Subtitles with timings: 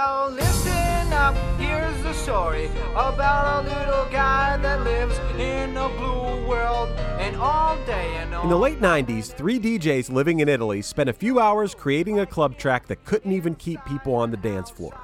[0.00, 6.48] Yo, listen up, here's the story about a little guy that lives in a blue
[6.48, 10.80] world and all day and all In the late 90s, three DJs living in Italy
[10.80, 14.38] spent a few hours creating a club track that couldn't even keep people on the
[14.38, 14.98] dance floor.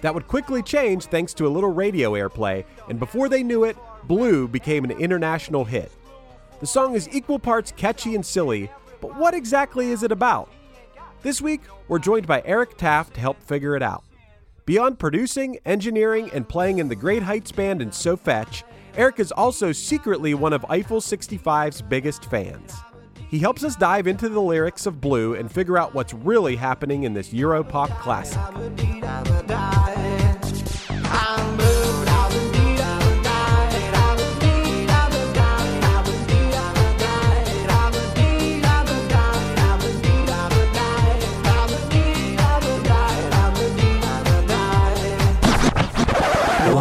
[0.00, 3.76] That would quickly change thanks to a little radio airplay, and before they knew it,
[4.04, 5.92] Blue became an international hit.
[6.60, 8.70] The song is equal parts catchy and silly,
[9.02, 10.50] but what exactly is it about?
[11.20, 14.04] This week, we're joined by Eric Taft to help figure it out.
[14.64, 18.62] Beyond producing, engineering, and playing in the Great Heights Band and So Fetch,
[18.96, 22.72] Eric is also secretly one of Eiffel 65's biggest fans.
[23.28, 27.02] He helps us dive into the lyrics of Blue and figure out what's really happening
[27.02, 28.38] in this Europop classic.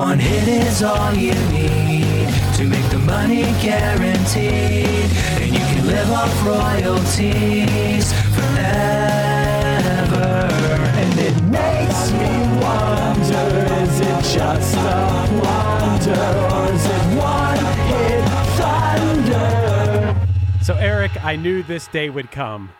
[0.01, 5.11] One hit is all you need to make the money guaranteed.
[5.39, 9.69] And you can live off royalties forever.
[10.97, 12.31] And it makes me
[12.65, 13.45] wonder
[13.83, 14.79] is it just a
[15.45, 18.23] wonder or is it one hit
[18.57, 20.15] thunder?
[20.63, 22.71] So, Eric, I knew this day would come.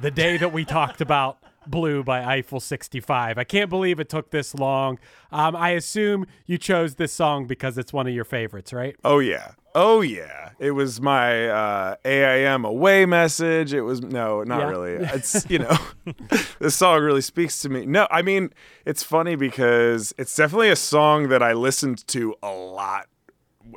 [0.00, 1.36] The day that we talked about
[1.70, 3.38] Blue by Eiffel 65.
[3.38, 4.98] I can't believe it took this long.
[5.30, 8.96] Um, I assume you chose this song because it's one of your favorites, right?
[9.04, 9.52] Oh yeah.
[9.74, 10.50] Oh yeah.
[10.58, 13.72] It was my uh, AIM away message.
[13.72, 14.68] It was no, not Yeah.
[14.68, 14.92] really.
[15.14, 15.76] It's you know,
[16.58, 17.86] this song really speaks to me.
[17.86, 18.50] No, I mean
[18.84, 23.06] it's funny because it's definitely a song that I listened to a lot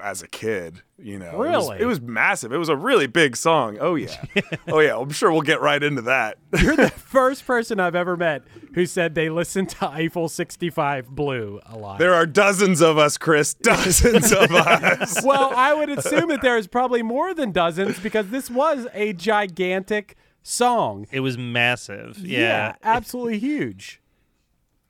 [0.04, 0.82] as a kid.
[1.00, 1.80] You know, It was- Really?
[1.82, 2.52] it was, massive.
[2.52, 3.78] It was a really big song.
[3.80, 4.16] Oh yeah.
[4.68, 4.98] oh yeah.
[4.98, 6.38] I'm sure we'll get right into that.
[6.62, 8.44] You're the first person I've ever met
[8.76, 12.00] who said they listened to Eiffel 65 Blue a lot.
[12.00, 13.54] there are dozens of us, Chris.
[13.62, 15.24] Dozens of us.
[15.24, 20.16] well, I would assume that there's probably more than dozens because this was a gigantic
[20.42, 21.08] song.
[21.12, 22.18] It was massive.
[22.20, 22.76] Yeah.
[22.84, 24.02] absolutely huge.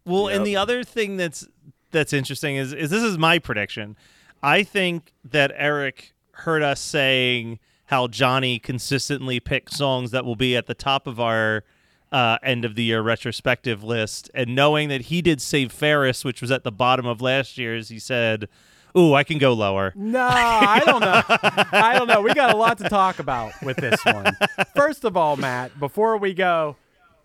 [0.06, 1.48] Well, and the other thing that's
[1.92, 3.96] that's interesting is is this is my prediction.
[4.44, 10.56] I think that Eric heard us saying how Johnny consistently picks songs that will be
[10.58, 11.64] at the top of our
[12.12, 16.42] uh, end of the year retrospective list, and knowing that he did Save Ferris, which
[16.42, 18.48] was at the bottom of last year's, he said,
[18.96, 21.22] "Ooh, I can go lower." No, I don't know.
[21.28, 22.22] I don't know.
[22.22, 24.38] We got a lot to talk about with this one.
[24.76, 26.76] First of all, Matt, before we go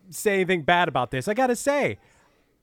[0.09, 1.99] say anything bad about this, I got to say,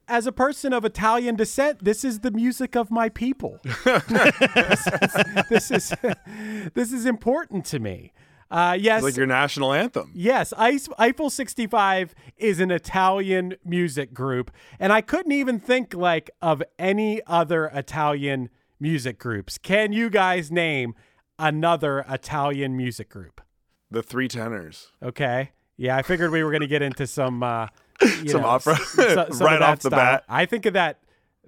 [0.07, 3.59] as a person of Italian descent, this is the music of my people.
[3.83, 5.93] this, is, this is
[6.73, 8.13] this is important to me.
[8.51, 10.11] Uh, yes, It's like your national anthem.
[10.13, 16.29] Yes, Ice, Eiffel 65 is an Italian music group, and I couldn't even think like
[16.41, 18.49] of any other Italian
[18.79, 19.57] music groups.
[19.57, 20.93] Can you guys name
[21.39, 23.41] another Italian music group?
[23.89, 24.91] The Three Tenors.
[25.01, 25.51] Okay.
[25.77, 27.67] Yeah, I figured we were going to get into some uh,
[28.01, 28.75] Some know, opera.
[28.77, 29.99] so- some Right of off the style.
[29.99, 30.23] bat.
[30.29, 30.99] I think of that.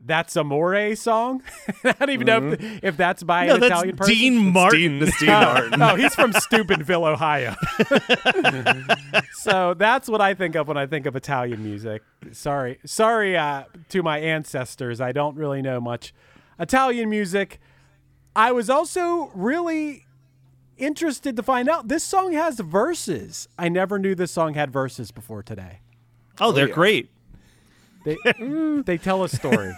[0.05, 1.41] That's Amore song.
[1.83, 4.13] I don't even know if, if that's by No, an that's Italian person.
[4.13, 4.99] Dean Martin.
[4.99, 5.81] Dean, Steve Oh, Martin.
[5.81, 7.55] oh, he's from Steubenville, Ohio.
[9.33, 12.03] so that's what I think of when I think of Italian music.
[12.31, 15.01] Sorry, sorry uh, to my ancestors.
[15.01, 16.13] I don't really know much
[16.59, 17.59] Italian music.
[18.35, 20.05] I was also really
[20.77, 23.47] interested to find out this song has verses.
[23.57, 25.79] I never knew this song had verses before today.
[26.39, 26.73] Oh, they're yeah.
[26.73, 27.09] great.
[28.05, 28.17] They
[28.85, 29.73] they tell a story.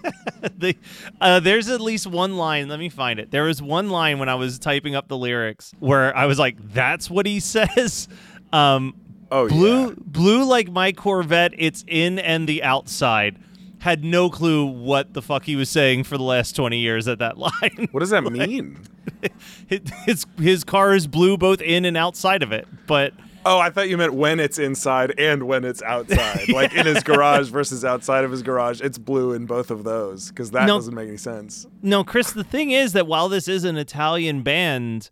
[0.58, 0.76] they,
[1.20, 2.68] uh, there's at least one line.
[2.68, 3.30] Let me find it.
[3.32, 6.56] There was one line when I was typing up the lyrics where I was like,
[6.72, 8.08] "That's what he says."
[8.52, 8.94] Um,
[9.34, 9.94] Oh, blue, yeah.
[9.98, 11.54] blue, like my Corvette.
[11.56, 13.38] It's in and the outside.
[13.78, 17.18] Had no clue what the fuck he was saying for the last twenty years at
[17.20, 17.88] that line.
[17.92, 18.78] What does that mean?
[20.04, 23.14] his his car is blue both in and outside of it, but.
[23.44, 26.48] Oh, I thought you meant when it's inside and when it's outside.
[26.52, 28.80] Like in his garage versus outside of his garage.
[28.80, 30.76] It's blue in both of those because that No.
[30.78, 31.66] doesn't make any sense.
[31.82, 35.10] No, Chris, the thing is that while this is an Italian band,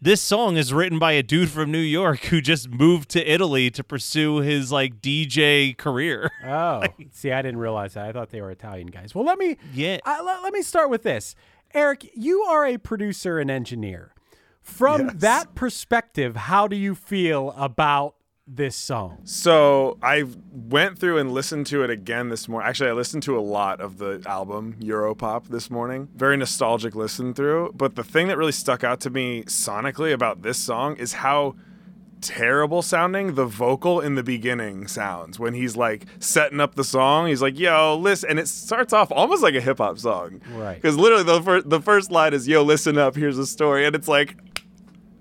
[0.00, 3.70] this song is written by a dude from New York who just moved to Italy
[3.70, 6.30] to pursue his like DJ career.
[6.44, 6.82] Oh,
[7.12, 8.06] see, I didn't realize that.
[8.06, 9.14] I thought they were Italian guys.
[9.14, 9.98] Well, let me Yeah.
[10.06, 11.34] uh, let, let me start with this.
[11.74, 14.14] Eric, you are a producer and engineer.
[14.62, 15.14] From Yes.
[15.18, 18.14] that perspective, how do you feel about
[18.46, 19.18] this song?
[19.24, 22.68] So I went through and listened to it again this morning.
[22.68, 26.08] Actually, I listened to a lot of the album Europop this morning.
[26.14, 27.72] Very nostalgic listen through.
[27.74, 31.54] But the thing that really stuck out to me sonically about this song is how
[32.20, 37.26] terrible sounding the vocal in the beginning sounds when he's like setting up the song.
[37.28, 40.74] He's like, "Yo, listen," and it starts off almost like a hip hop song, Right.
[40.74, 43.96] Because literally the first the first line is, "Yo, listen up, here's a story," and
[43.96, 44.36] it's like,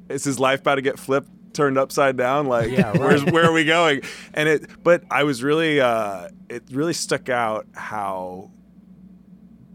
[0.10, 3.00] is his life about to get flipped turned upside down like Yeah, right.
[3.00, 4.02] where's where are we going
[4.34, 8.52] and it but i was really uh it really stuck out how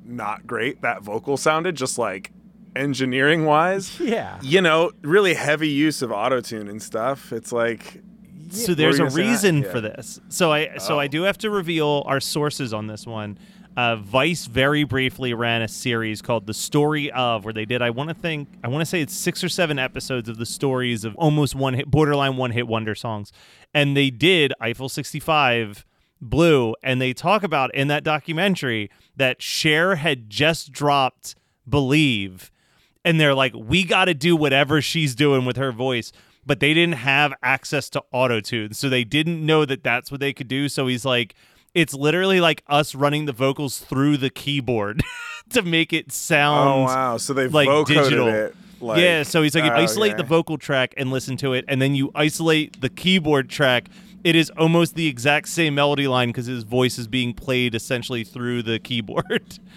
[0.04, 2.30] not great that vocal sounded just like
[2.76, 4.38] engineering wise Yeah.
[4.42, 8.02] you know really heavy use of auto tune and stuff it's like
[8.50, 9.48] so there's a What were you gonna say?
[9.50, 9.72] reason Yeah.
[9.72, 10.20] for this.
[10.28, 11.08] So I so I Oh.
[11.08, 13.36] do have to reveal our sources on this one.
[13.76, 17.82] Uh, Vice very briefly ran a series called "The Story of," where they did.
[17.82, 18.48] I want to think.
[18.62, 21.74] I want to say it's six or seven episodes of the stories of almost one
[21.74, 23.32] hit, borderline one hit wonder songs,
[23.72, 25.84] and they did Eiffel 65,
[26.20, 31.34] Blue, and they talk about in that documentary that Cher had just dropped
[31.68, 32.52] "Believe,"
[33.04, 36.12] and they're like, we got to do whatever she's doing with her voice.
[36.46, 40.20] But they didn't have access to auto tune, so they didn't know that that's what
[40.20, 40.68] they could do.
[40.68, 41.34] So he's like,
[41.74, 45.02] it's literally like us running the vocals through the keyboard
[45.50, 46.68] to make it sound.
[46.68, 48.28] oh wow so they like vocoded digital.
[48.28, 51.54] it like, yeah, so he's like, you oh, isolate the vocal track and listen to
[51.54, 53.88] it, and then you isolate the keyboard track.
[54.22, 58.24] It is almost the exact same melody line because his voice is being played essentially
[58.24, 59.58] through the keyboard.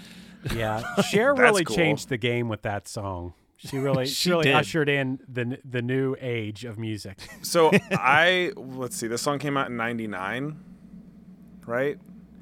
[0.55, 1.01] Yeah.
[1.01, 1.75] Cher really cool.
[1.75, 3.33] changed the game with that song.
[3.57, 4.55] She really, she, She really did.
[4.55, 7.17] ushered in the the new age of music.
[7.41, 10.57] so i let's see this song came out in 99
[11.67, 11.99] right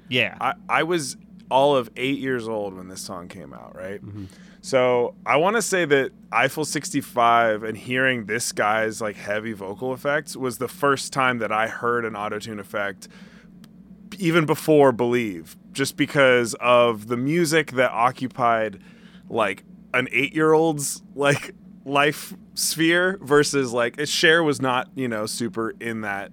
[0.09, 0.37] yeah.
[0.39, 1.17] I, I was
[1.49, 4.03] all of eight years old when this song came out, right?
[4.03, 4.25] Mm-hmm.
[4.61, 9.93] So I want to say that Eiffel 65 and hearing this guy's like heavy vocal
[9.93, 13.07] effects was the first time that I heard an autotune effect
[14.17, 18.81] even before Believe, just because of the music that occupied
[19.29, 19.63] like
[19.93, 21.53] an eight year old's like
[21.83, 26.31] life sphere versus like Cher was not, you know, super in that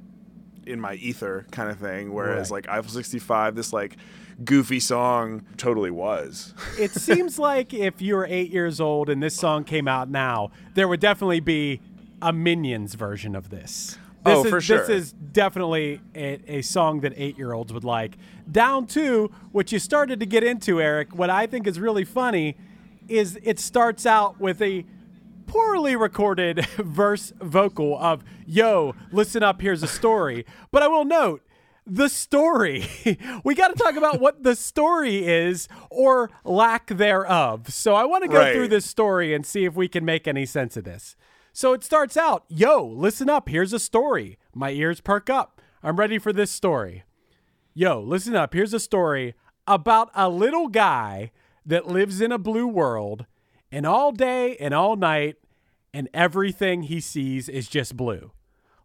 [0.67, 2.13] in my ether kind of thing.
[2.13, 2.67] Whereas Right.
[2.67, 3.97] like Eiffel 65, this like
[4.45, 6.55] goofy song totally was.
[6.79, 10.51] it seems like if you were eight years old and this song came out now,
[10.75, 11.81] there would definitely be
[12.21, 13.99] a Minions version of this.
[14.25, 14.79] Oh, this Oh, is, for sure.
[14.79, 18.17] This is definitely a, a song that eight year olds would like.
[18.51, 22.57] Down to what you started to get into, Eric, what I think is really funny
[23.09, 24.85] is it starts out with a
[25.47, 30.45] poorly recorded verse vocal of, yo, listen up, here's a story.
[30.71, 31.43] But I will note,
[31.87, 32.87] the story.
[33.45, 37.73] we got to talk about what the story is or lack thereof.
[37.73, 38.55] So I want to go Right.
[38.55, 41.17] through this story and see if we can make any sense of this.
[41.53, 44.39] So it starts out, yo, listen up, here's a story.
[44.55, 45.61] My ears perk up.
[45.83, 47.03] I'm ready for this story.
[47.75, 49.35] Yo, listen up, here's a story
[49.67, 51.31] about a little guy
[51.67, 53.27] that lives in a blue world,
[53.73, 55.37] and all day and all night,
[55.93, 58.31] and everything he sees is just blue.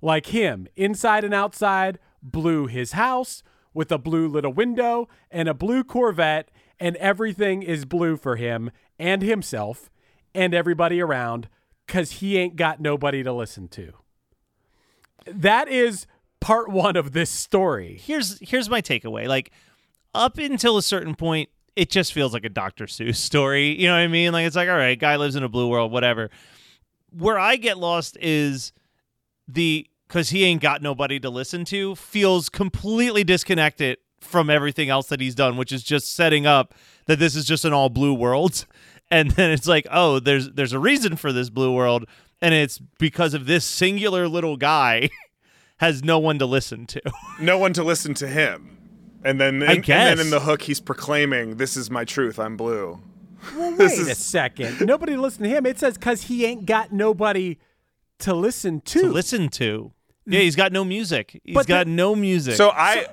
[0.02, 5.54] Like him, inside and outside, blue his house with a blue little window and a
[5.54, 8.72] blue Corvette, and everything is blue for him.
[9.00, 9.90] and himself
[10.34, 11.50] and everybody around
[11.86, 13.94] because he ain't got nobody to listen to.
[15.26, 16.08] That is
[16.40, 18.00] part one of this story.
[18.02, 19.28] Here's here's my takeaway.
[19.28, 19.52] Like
[20.14, 22.86] up until a certain point, it just feels like a Dr.
[22.86, 23.80] Seuss story.
[23.80, 24.34] You know what I mean?
[24.34, 26.32] Like it's like, all right, guy lives in a blue world, whatever.
[27.12, 28.74] Where I get lost is
[29.48, 35.08] the because he ain't got nobody to listen to feels completely disconnected from everything else
[35.10, 36.74] that he's done, which is just setting up
[37.06, 38.66] that this is just an all blue world.
[39.10, 42.04] And then it's like, oh, there's there's a reason for this blue world,
[42.42, 45.10] and it's because of this singular little guy
[45.78, 47.02] has no one to listen to.
[47.40, 48.77] No one to listen to him.
[49.24, 52.40] And then, I and, and then in the hook, he's proclaiming, "This is my truth.
[52.40, 53.00] I'm blue."
[53.56, 54.82] Well, This wait a second.
[54.86, 55.66] Nobody listen to him.
[55.66, 57.58] It says because he ain't got nobody
[58.20, 59.02] to listen to.
[59.02, 59.92] to listen to.
[60.26, 61.40] Yeah, he's got no music.
[61.44, 62.56] He's But the- got no music.
[62.56, 63.06] So I,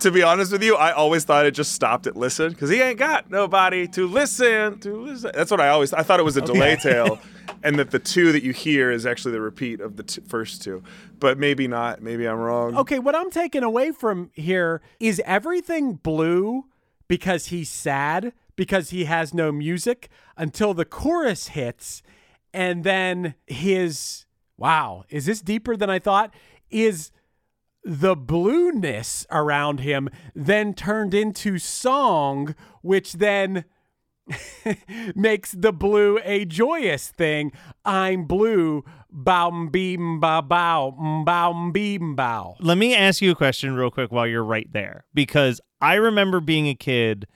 [0.00, 2.80] to be honest with you, I always thought it just stopped at listen because he
[2.80, 5.32] ain't got nobody to listen to listen.
[5.34, 5.92] That's what I always.
[5.92, 7.18] I thought it was a delay tail,
[7.62, 10.62] and that the two that you hear is actually the repeat of the t- first
[10.62, 10.82] two.
[11.18, 12.02] But maybe not.
[12.02, 12.76] Maybe I'm wrong.
[12.76, 16.66] Okay, what I'm taking away from here is everything blue
[17.08, 22.02] because he's sad because he has no music until the chorus hits
[22.54, 26.32] and then his wow, is this deeper than I thought?
[26.70, 27.10] Is
[27.84, 33.64] the blueness around him then turned into song which then
[35.14, 37.52] makes the blue a joyous thing.
[37.84, 42.56] I'm blue, bow beam bow bow bow beam bow.
[42.60, 46.40] let me ask you a question real quick while you're right there, because I remember
[46.40, 47.26] being a kid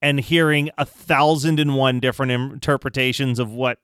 [0.00, 3.78] and hearing a thousand and one different interpretations of what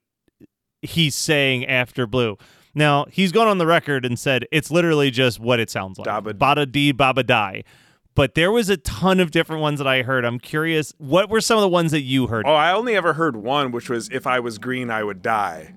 [0.83, 2.37] he's saying after blue.
[2.79, 6.07] Now he's gone on the record and said it's literally just what it sounds like.
[6.07, 7.65] Dabba- Bada dee baba die.
[8.15, 10.25] But there was a ton of different ones that I heard.
[10.25, 12.47] I'm curious, what were some of the ones that you heard?
[12.47, 15.75] Oh, I only ever heard one, which was "If I was green, I would die,"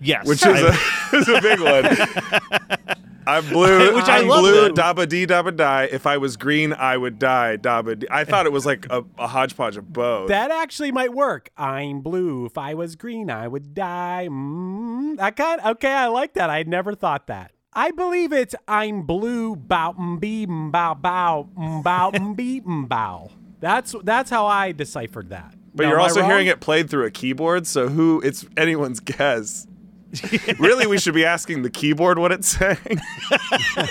[0.00, 0.78] yes, which is I-
[1.12, 2.96] a, is a big one.
[3.28, 3.94] I'm blue.
[3.94, 4.68] Which I I'm love blue.
[4.70, 5.84] Dabba dee dabba die.
[5.92, 7.58] If I was green, I would die.
[7.58, 7.98] Dabba.
[7.98, 8.06] Dee.
[8.10, 10.28] I thought it was like a, a hodgepodge of both.
[10.28, 11.50] That actually might work.
[11.58, 12.46] I'm blue.
[12.46, 14.28] If I was green, I would die.
[14.30, 15.60] Mm, that kind.
[15.62, 16.48] Okay, I like that.
[16.48, 17.52] I never thought that.
[17.74, 19.54] I believe it's I'm blue.
[19.56, 21.50] Bow beam bow bow
[21.84, 23.30] bow beep mm, bow.
[23.60, 25.54] That's that's how I deciphered that.
[25.74, 28.22] But Now, you're also hearing it played through a keyboard, so who?
[28.24, 29.66] It's anyone's guess.
[30.58, 33.00] really, we should be asking the keyboard what it's saying.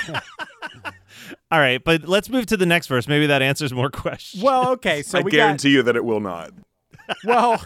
[1.52, 3.08] All right, but let's move to the next verse.
[3.08, 4.44] Maybe that answers more questions.
[4.44, 5.02] Well, okay.
[5.02, 6.52] So I we guarantee you that it will not.
[7.24, 7.66] Well,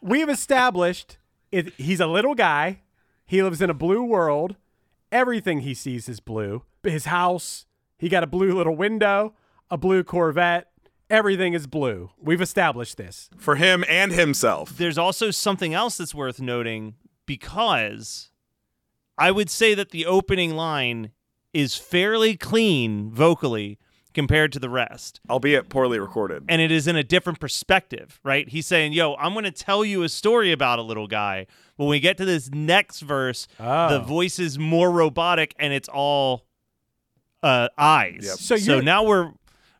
[0.00, 1.16] we've established
[1.52, 2.80] it, he's a little guy.
[3.24, 4.56] He lives in a blue world.
[5.12, 6.64] Everything he sees is blue.
[6.82, 7.66] His house.
[7.96, 9.34] He got a blue little window.
[9.70, 10.72] A blue Corvette.
[11.08, 12.10] Everything is blue.
[12.20, 13.30] We've established this.
[13.36, 14.76] For him and himself.
[14.76, 16.94] there's also something else that's worth noting
[17.36, 18.30] because
[19.16, 21.12] I would say that the opening line
[21.54, 23.78] is fairly clean vocally
[24.12, 25.20] compared to the rest.
[25.30, 26.44] Albeit poorly recorded.
[26.48, 28.46] And it is in a different perspective, right?
[28.48, 31.46] He's saying, Yo, I'm going to tell you a story about a little guy.
[31.76, 33.88] When we get to this next verse, Oh.
[33.88, 36.44] the voice is more robotic and it's all
[37.42, 38.20] uh, eyes.
[38.24, 38.34] Yep.
[38.38, 39.32] So so now we're.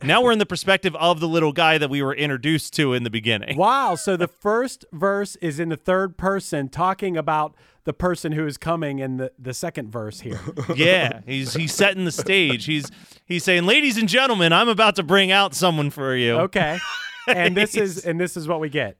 [0.05, 3.03] Now we're in the perspective of the little guy that we were introduced to in
[3.05, 3.57] the beginning.
[3.57, 3.95] Wow.
[3.95, 7.55] So the first verse is in the third person talking about
[7.85, 10.41] the person who is coming in the, the second verse here.
[10.77, 12.65] Yeah, he's he's setting the stage.
[12.67, 12.91] He's
[13.25, 16.79] he's saying, "Ladies and gentlemen, I'm about to bring out someone for you." Okay.
[17.29, 18.97] And this is and this is what we get.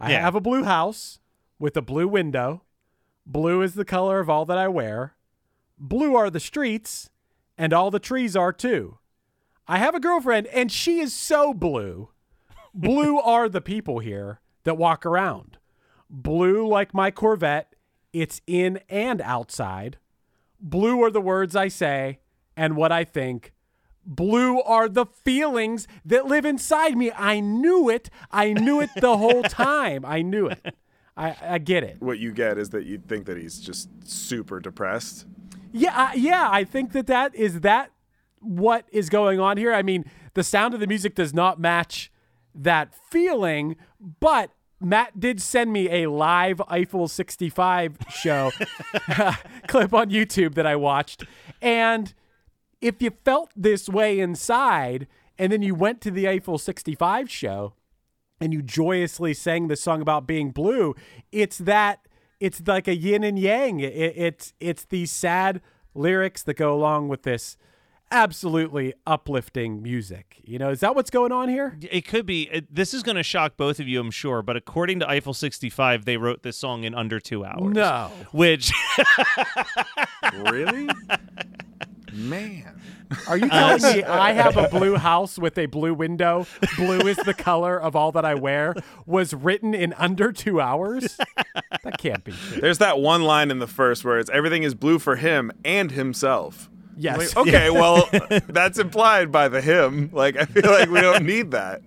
[0.00, 0.20] I Yeah.
[0.22, 1.20] have a blue house
[1.58, 2.62] with a blue window.
[3.26, 5.14] Blue is the color of all that I wear.
[5.78, 7.10] Blue are the streets,
[7.58, 8.97] and all the trees are too.
[9.68, 12.08] I have a girlfriend, and she is so blue.
[12.74, 15.58] Blue are the people here that walk around.
[16.08, 17.74] Blue, like my Corvette,
[18.14, 19.98] it's in and outside.
[20.58, 22.20] Blue are the words I say
[22.56, 23.52] and what I think.
[24.06, 27.12] Blue are the feelings that live inside me.
[27.12, 28.08] I knew it.
[28.30, 30.02] I knew it the whole time.
[30.06, 30.74] I knew it.
[31.14, 32.00] I, I get it.
[32.00, 35.26] What you get is that you think that he's just super depressed.
[35.72, 36.48] Yeah, I, yeah.
[36.50, 37.90] I think that that is that
[38.40, 39.72] what is going on here.
[39.72, 40.04] I mean,
[40.34, 42.10] the sound of the music does not match
[42.54, 43.76] that feeling,
[44.20, 48.50] but Matt did send me a live Eiffel 65 show
[49.66, 51.24] clip on YouTube that I watched,
[51.60, 52.14] and
[52.80, 57.74] if you felt this way inside, and then you went to the Eiffel 65 show
[58.40, 60.94] and you joyously sang the song about being blue,
[61.32, 62.06] it's that
[62.40, 63.80] it's like a yin and yang.
[63.80, 65.60] It, it's it's these sad
[65.94, 67.56] lyrics that go along with this
[68.10, 70.40] absolutely uplifting music.
[70.44, 71.76] You know, is that what's going on here?
[71.90, 72.48] It could be.
[72.50, 74.42] It, this is going to shock both of you, I'm sure.
[74.42, 77.74] But according to Eiffel 65, they wrote this song in under two hours.
[77.74, 78.10] No.
[78.32, 78.72] Which
[80.50, 80.88] Really?
[82.12, 82.80] Man.
[83.26, 86.46] Are you uh, telling me I have a blue house with a blue window?
[86.76, 88.74] Blue is the color of all that I wear.
[89.06, 91.16] Was written in under two hours?
[91.84, 92.60] That can't be true.
[92.60, 95.92] There's that one line in the first where it's everything is blue for him and
[95.92, 96.68] himself.
[96.98, 97.34] Yes.
[97.36, 98.08] Like, okay, well,
[98.48, 100.10] that's implied by the him.
[100.12, 101.82] Like, I feel like we don't need that.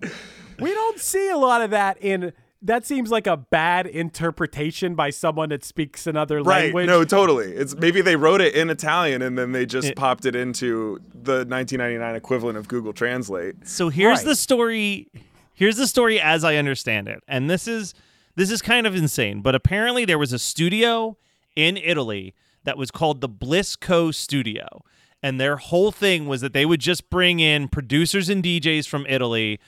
[0.59, 2.33] We don't see a lot of that in.
[2.63, 6.65] That seems like a bad interpretation by someone that speaks another Right.
[6.65, 6.85] language.
[6.87, 7.47] No, totally.
[7.53, 11.43] It's maybe they wrote it in Italian and then they just popped it into the
[11.45, 13.67] 1999 equivalent of Google Translate.
[13.67, 14.25] So here's Right.
[14.27, 15.07] the story.
[15.55, 17.93] Here's the story as I understand it, and this is
[18.35, 19.41] this is kind of insane.
[19.41, 21.17] But apparently, there was a studio
[21.55, 24.83] in Italy that was called the Blisco Studio,
[25.23, 29.05] and their whole thing was that they would just bring in producers and DJs from
[29.07, 29.59] Italy,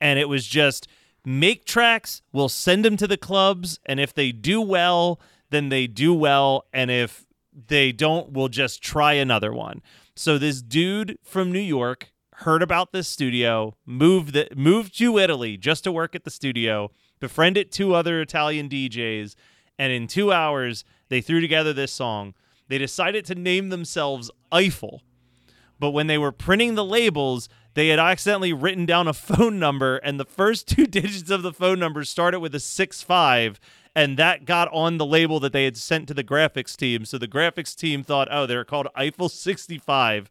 [0.00, 0.86] and it was just
[1.24, 2.22] make tracks.
[2.32, 6.64] We'll send them to the clubs, and if they do well, then they do well,
[6.72, 7.26] and if
[7.66, 9.82] they don't, we'll just try another one.
[10.14, 15.56] So this dude from New York heard about this studio, moved the, moved to Italy
[15.56, 19.34] just to work at the studio, befriended two other Italian DJs,
[19.78, 22.34] and in two hours they threw together this song.
[22.68, 25.02] They decided to name themselves Eiffel,
[25.78, 29.96] but when they were printing the labels, they had accidentally written down a phone number,
[29.98, 33.60] and the first two digits of the phone number started with a six five,
[33.94, 37.04] and that got on the label that they had sent to the graphics team.
[37.04, 40.30] So the graphics team thought, oh, they're called Eiffel 65.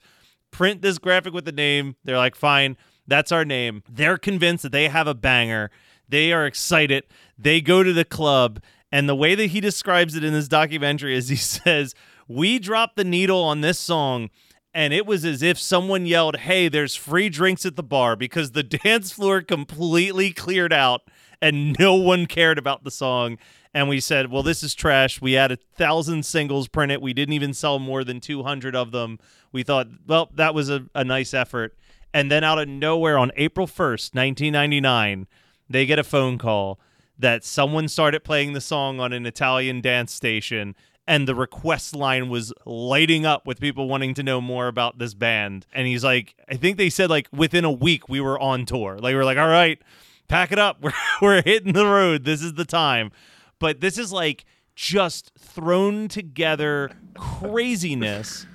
[0.52, 1.96] Print this graphic with the name.
[2.04, 3.84] They're like, fine, that's our name.
[3.90, 5.72] They're convinced that they have a banger.
[6.08, 7.04] They are excited.
[7.38, 8.62] They go to the club,
[8.92, 11.94] and the way that he describes it in this documentary is he says,
[12.30, 14.30] We dropped the needle on this song
[14.72, 18.52] and it was as if someone yelled, "Hey, there's free drinks at the bar" because
[18.52, 21.02] the dance floor completely cleared out
[21.42, 23.40] and no one cared about the song.
[23.74, 25.20] And we said, "Well, this is trash.
[25.20, 27.02] We had a thousand singles printed.
[27.02, 29.18] We didn't even sell more than 200 of them.
[29.52, 31.76] We thought, well, that was a, a nice effort."
[32.14, 35.28] And then out of nowhere, on April 1st, 1999,
[35.68, 36.80] they get a phone call
[37.18, 40.76] that someone started playing the song on an Italian dance station
[41.10, 45.16] and the request line was lighting up with people wanting to know more about this
[45.16, 45.66] band.
[45.74, 49.00] And he's like, I think they said like within a week we were on tour.
[49.00, 49.82] Like we are like, all right,
[50.28, 50.78] pack it up.
[50.82, 52.26] We're we're hitting the road.
[52.26, 53.12] This is the time.
[53.58, 54.46] But this is like
[54.76, 58.46] just thrown together craziness.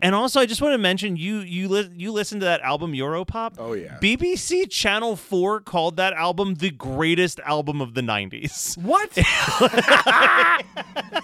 [0.00, 2.92] And also, I just want to mention you you li- you listened to that album
[2.92, 3.54] Europop.
[3.58, 3.98] Oh, yeah.
[4.00, 8.76] BBC Channel Four called that album the greatest album of the '90s.
[8.76, 9.16] What?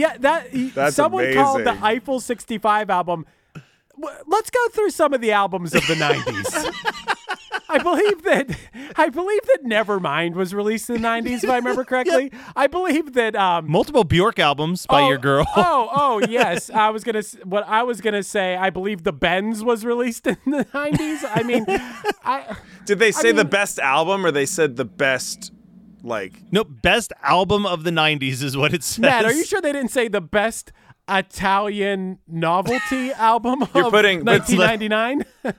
[0.00, 1.78] yeah, that That's someone called the.
[1.82, 3.26] Eiffel 65 album.
[4.26, 7.16] Let's go through some of the albums of the 90s.
[7.68, 8.58] I believe that
[8.96, 12.32] I believe that Nevermind was released in the 90s if I remember correctly.
[12.56, 15.46] I believe that um Multiple Bjork albums by oh, your girl.
[15.54, 16.70] Oh, oh, yes.
[16.70, 19.84] I was going to what I was going to say, I believe the Bends was
[19.84, 21.30] released in the 90s.
[21.32, 21.64] I mean,
[22.24, 25.52] I Did they say the mean- best album or they said the best,
[26.02, 28.98] like, No, best album of the '90s is what it says.
[29.00, 30.72] Matt, are you sure they didn't say the best
[31.08, 35.24] Italian novelty album You're of putting- 1999?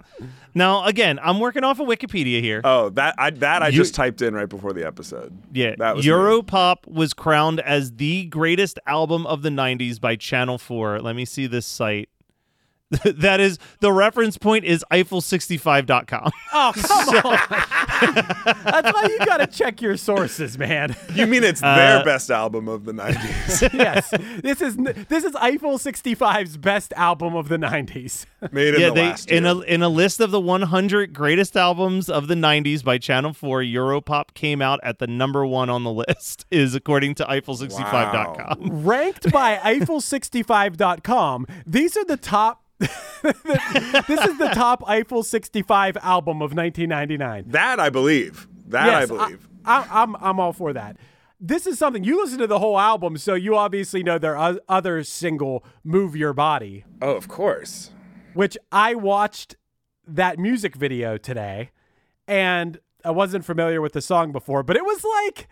[0.53, 2.59] Now, again, I'm working off of Wikipedia here.
[2.65, 5.31] oh, that I, that I You- just typed in right before the episode.
[5.53, 6.11] yeah, that was me.
[6.11, 10.99] Europop was crowned as the greatest album of the '90s by Channel 4.
[10.99, 12.09] Let me see this site.
[13.05, 16.31] that is the reference point is Eiffel65.com.
[16.53, 17.37] oh, come on.
[18.65, 20.95] That's why you got to check your sources, man.
[21.13, 23.73] You mean it's Uh, their best album of the 90s?
[23.73, 24.09] yes.
[24.41, 24.75] This is
[25.09, 28.25] this is Eiffel 65's best album of the 90s.
[28.51, 29.53] Made in yeah, the they last in year.
[29.53, 33.61] a in a list of the 100 greatest albums of the 90s by Channel 4,
[33.61, 38.83] Europop came out at the number one on the list, is according to Eiffel65.com.
[38.83, 42.60] Ranked by Eiffel65.com, these are the top
[43.21, 47.45] this is the top Eiffel 65 album of 1999.
[47.47, 48.47] that I believe.
[48.67, 49.47] That I believe.
[49.65, 50.97] I, am I'm all for that.
[51.39, 55.03] This is something you listen to the whole album, so you obviously know their other
[55.03, 57.91] single, "Move Your Body," oh, of course.
[58.33, 59.55] which I watched
[60.07, 61.71] that music video today,
[62.27, 65.47] and I wasn't familiar with the song before, but it was like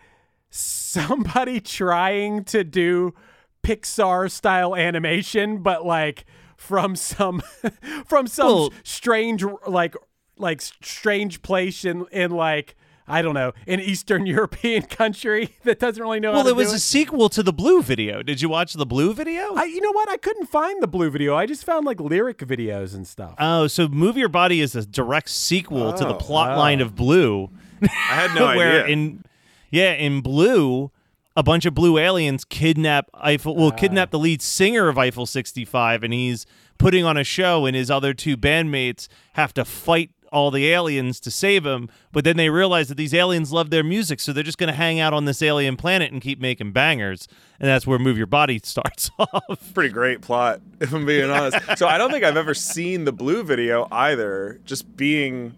[0.48, 3.14] somebody trying to do
[3.62, 6.24] Pixar style animation, but like
[6.60, 7.40] from some
[8.06, 9.94] from some Well- strange like
[10.36, 12.76] like strange place in in like
[13.08, 16.30] I don't know, an Eastern European country that doesn't really know.
[16.30, 18.22] Well, how to it was do a sequel to the Blue video.
[18.22, 19.54] Did you watch the Blue video?
[19.56, 20.08] I, you know what?
[20.08, 21.34] I couldn't find the blue video.
[21.34, 23.34] I just found like lyric videos and stuff.
[23.40, 26.18] Oh, so Move Your Body is a direct sequel to the Oh.
[26.18, 27.50] plot line of Blue.
[27.82, 28.92] I had no where idea.
[28.92, 29.24] in
[29.70, 30.92] yeah, in Blue,
[31.36, 33.76] a bunch of blue aliens kidnap Eiffel well, ah.
[33.76, 36.46] kidnap the lead singer of Eiffel 65 and he's
[36.78, 41.20] putting on a show and his other two bandmates have to fight all the aliens
[41.20, 44.42] to save him, but then they realize that these aliens love their music, so they're
[44.44, 47.26] just going to hang out on this alien planet and keep making bangers.
[47.58, 49.74] And that's where Move Your Body starts off.
[49.74, 51.58] Pretty great plot, if I'm being honest.
[51.76, 54.60] so I don't think I've ever seen the blue video either.
[54.64, 55.54] Just being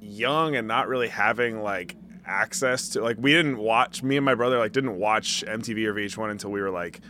[0.00, 1.96] young and not really having like
[2.28, 5.94] access to like we didn't watch me and my brother like didn't watch MTV or
[5.94, 7.00] VH1 until we were like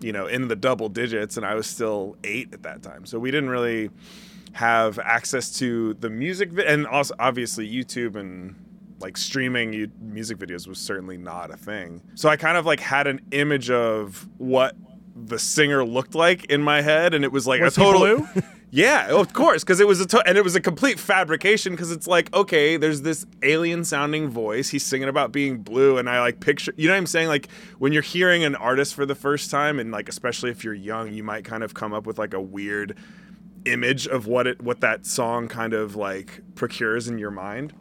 [0.00, 3.04] you know in the double digits and I was still 8 at that time.
[3.06, 3.90] So we didn't really
[4.52, 8.54] have access to the music vi- and also obviously YouTube and
[9.00, 12.00] like streaming you, music videos was certainly not a thing.
[12.14, 14.76] So I kind of like had an image of what
[15.16, 18.26] the singer looked like in my head and it was like Was a total?
[18.70, 21.72] yeah, of course, because it was a to- and it was a complete fabrication.
[21.74, 24.70] Because it's like, okay, there's this alien sounding voice.
[24.70, 26.72] He's singing about being blue, and I like picture.
[26.76, 27.28] You know what I'm saying?
[27.28, 27.48] Like
[27.78, 31.12] when you're hearing an artist for the first time, and like especially if you're young,
[31.12, 32.96] you might kind of come up with like a weird
[33.64, 37.72] image of what it what that song kind of like procures in your mind.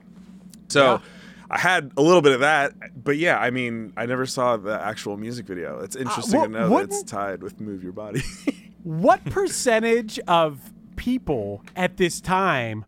[0.70, 1.02] So.
[1.50, 4.82] I had a little bit of that, but yeah, I mean, I never saw the
[4.82, 5.82] actual music video.
[5.82, 8.24] It's uh, interesting wha- to know that it's tied with "Move Your Body."
[8.84, 12.86] what percentage of people at this time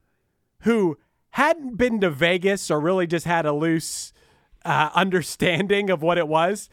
[0.61, 0.97] who
[1.31, 4.13] hadn't been to Vegas or really just had a loose
[4.63, 6.69] uh, understanding of what it was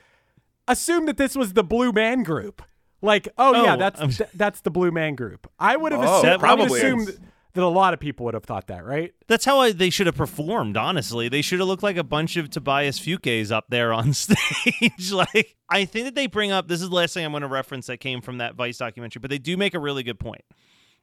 [0.68, 2.62] assumed that this was the Blue Man Group?
[3.00, 5.50] Like, oh, yeah, Oh, that's I'm- th- that's the Blue Man Group.
[5.58, 7.06] I would have Oh, assumed, that I would probably assume is.
[7.06, 7.18] that,
[7.54, 9.12] that a lot of people would have thought that, right?
[9.26, 10.76] That's how I, they should have performed.
[10.76, 15.10] Honestly, they should have looked like a bunch of Tobias Fünkes up there on stage.
[15.12, 16.68] like, I think that they bring up.
[16.68, 19.18] This is the last thing I'm going to reference that came from that Vice documentary,
[19.20, 20.42] but they do make a really good point.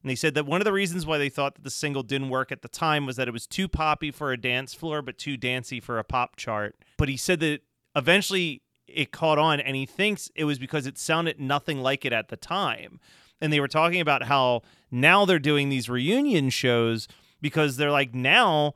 [0.02, 2.30] And they said that one of the reasons why they thought that the single didn't
[2.30, 5.18] work at the time was that it was too poppy for a dance floor, but
[5.18, 6.76] too dancey for a pop chart.
[6.98, 7.62] But he said that
[7.96, 12.14] eventually it caught on, and he thinks it was because it sounded nothing like it
[12.14, 13.00] at the time.
[13.42, 17.08] And they were talking about how now they're doing these reunion shows
[17.42, 18.74] because they're like, now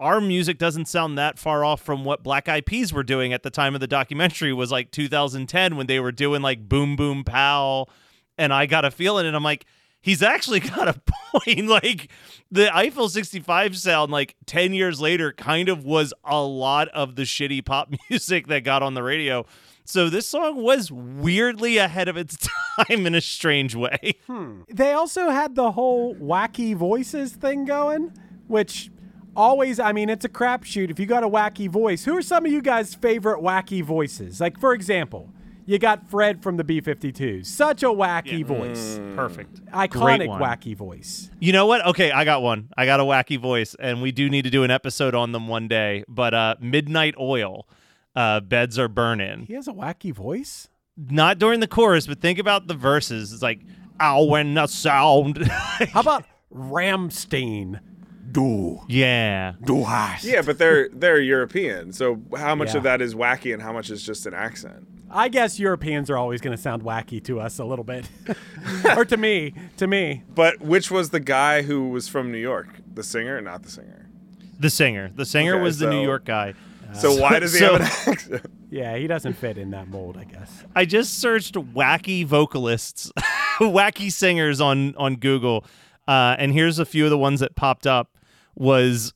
[0.00, 3.42] our music doesn't sound that far off from what Black Eyed Peas were doing at
[3.42, 7.24] the time of the documentary was like 2010 when they were doing like Boom Boom
[7.24, 7.86] Pow
[8.36, 9.66] and I Got a Feeling and I'm like
[10.04, 11.00] he's actually got a
[11.32, 12.10] point like
[12.50, 17.22] the Eiffel 65 sound like 10 years later kind of was a lot of the
[17.22, 19.44] shitty pop music that got on the radio
[19.86, 22.36] so this song was weirdly ahead of its
[22.88, 24.60] time in a strange way hmm.
[24.70, 28.12] They also had the whole wacky voices thing going,
[28.46, 28.90] which
[29.36, 30.90] always, I mean, it's a crapshoot.
[30.90, 34.40] If you got a wacky voice, who are some of you guys' favorite wacky voices?
[34.40, 35.32] Like, for example,
[35.66, 37.46] you got Fred from the B 52s.
[37.46, 39.00] Such a wacky voice.
[39.14, 40.40] perfect Iconic one.
[40.40, 41.30] wacky voice.
[41.40, 41.84] You know what?
[41.86, 42.68] Okay, I got one.
[42.76, 45.48] I got a wacky voice, and we do need to do an episode on them
[45.48, 46.04] one day.
[46.08, 47.66] But uh, Midnight Oil,
[48.14, 49.46] uh, beds are burning.
[49.46, 50.68] He has a wacky voice?
[50.96, 53.32] Not during the chorus, but think about the verses.
[53.32, 53.60] It's like,
[54.00, 55.38] ow, when the sound.
[55.46, 56.24] How about
[56.54, 57.80] Rammstein?
[58.34, 59.52] Do, yeah.
[59.64, 60.24] do hast.
[60.24, 61.92] Yeah, but they're they're European.
[61.92, 62.78] So how much Yeah.
[62.78, 64.86] of that is wacky and how much is just an accent?
[65.10, 68.06] I guess Europeans are always going to sound wacky to us a little bit.
[68.96, 69.54] or to me.
[69.76, 70.24] To me.
[70.34, 72.66] But which was the guy who was from New York?
[72.92, 74.10] The singer, not the singer.
[74.58, 75.10] The singer.
[75.14, 76.54] The singer Okay, was the New York guy.
[76.92, 78.46] So why does he so- have an accent?
[78.70, 80.64] Yeah, he doesn't fit in that mold, I guess.
[80.74, 83.12] I just searched wacky vocalists,
[83.60, 85.64] wacky singers on on Google,
[86.08, 88.10] uh, and here's a few of the ones that popped up.
[88.56, 89.12] Was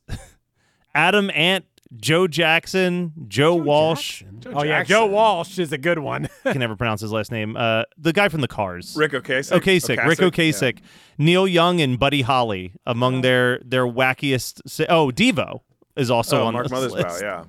[0.95, 1.65] Adam Ant,
[1.97, 4.23] Joe Jackson, Joe, Walsh.
[4.47, 4.79] oh, yeah.
[4.81, 4.95] Jackson.
[4.95, 6.29] Joe Walsh is a good one.
[6.45, 7.57] I can never pronounce his last name.
[7.57, 8.95] Uh, the guy from the Cars.
[8.97, 9.59] Ric Ocasek.
[9.61, 10.79] Ocasek, Ric Ocasek,
[11.19, 14.61] Neil Young, and Buddy Holly among their their wackiest.
[14.67, 15.61] si- Oh, Devo
[15.97, 17.23] is also Oh, on Mark this Mothersbaugh, list.
[17.23, 17.45] yeah.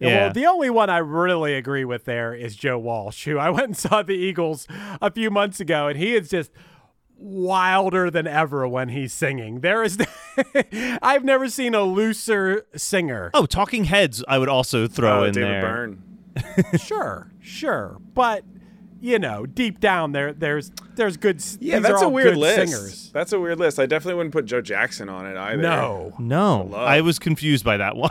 [0.00, 0.24] Yeah, Yeah.
[0.24, 3.64] Well, the only one I really agree with there is Joe Walsh, who I went
[3.66, 4.66] and saw the Eagles
[5.00, 6.50] a few months ago, and he is just
[7.24, 9.60] wilder than ever when he's singing.
[9.60, 9.98] There is,
[11.02, 13.30] I've never seen a looser singer.
[13.32, 15.60] Oh, Talking Heads, I would also throw Oh, in David there.
[15.62, 16.02] Byrne.
[16.78, 18.44] Sure, sure, but
[19.00, 21.42] you know, deep down there, there's there's good.
[21.60, 22.72] Yeah, that's a weird good list.
[22.72, 23.10] Singers.
[23.12, 23.78] That's a weird list.
[23.78, 25.62] I definitely wouldn't put Joe Jackson on it either.
[25.62, 26.74] No, No, Love.
[26.88, 28.10] I was confused by that one.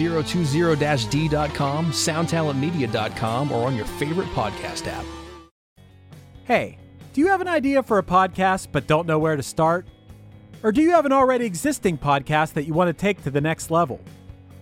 [0.09, 5.05] 2020-d.com, soundtalentmedia.com, or on your favorite podcast app.
[6.45, 6.77] Hey,
[7.13, 9.87] do you have an idea for a podcast but don't know where to start?
[10.63, 13.41] Or do you have an already existing podcast that you want to take to the
[13.41, 13.99] next level?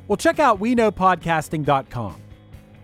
[0.08, 2.22] Well, check out WeKnowPodcasting.com.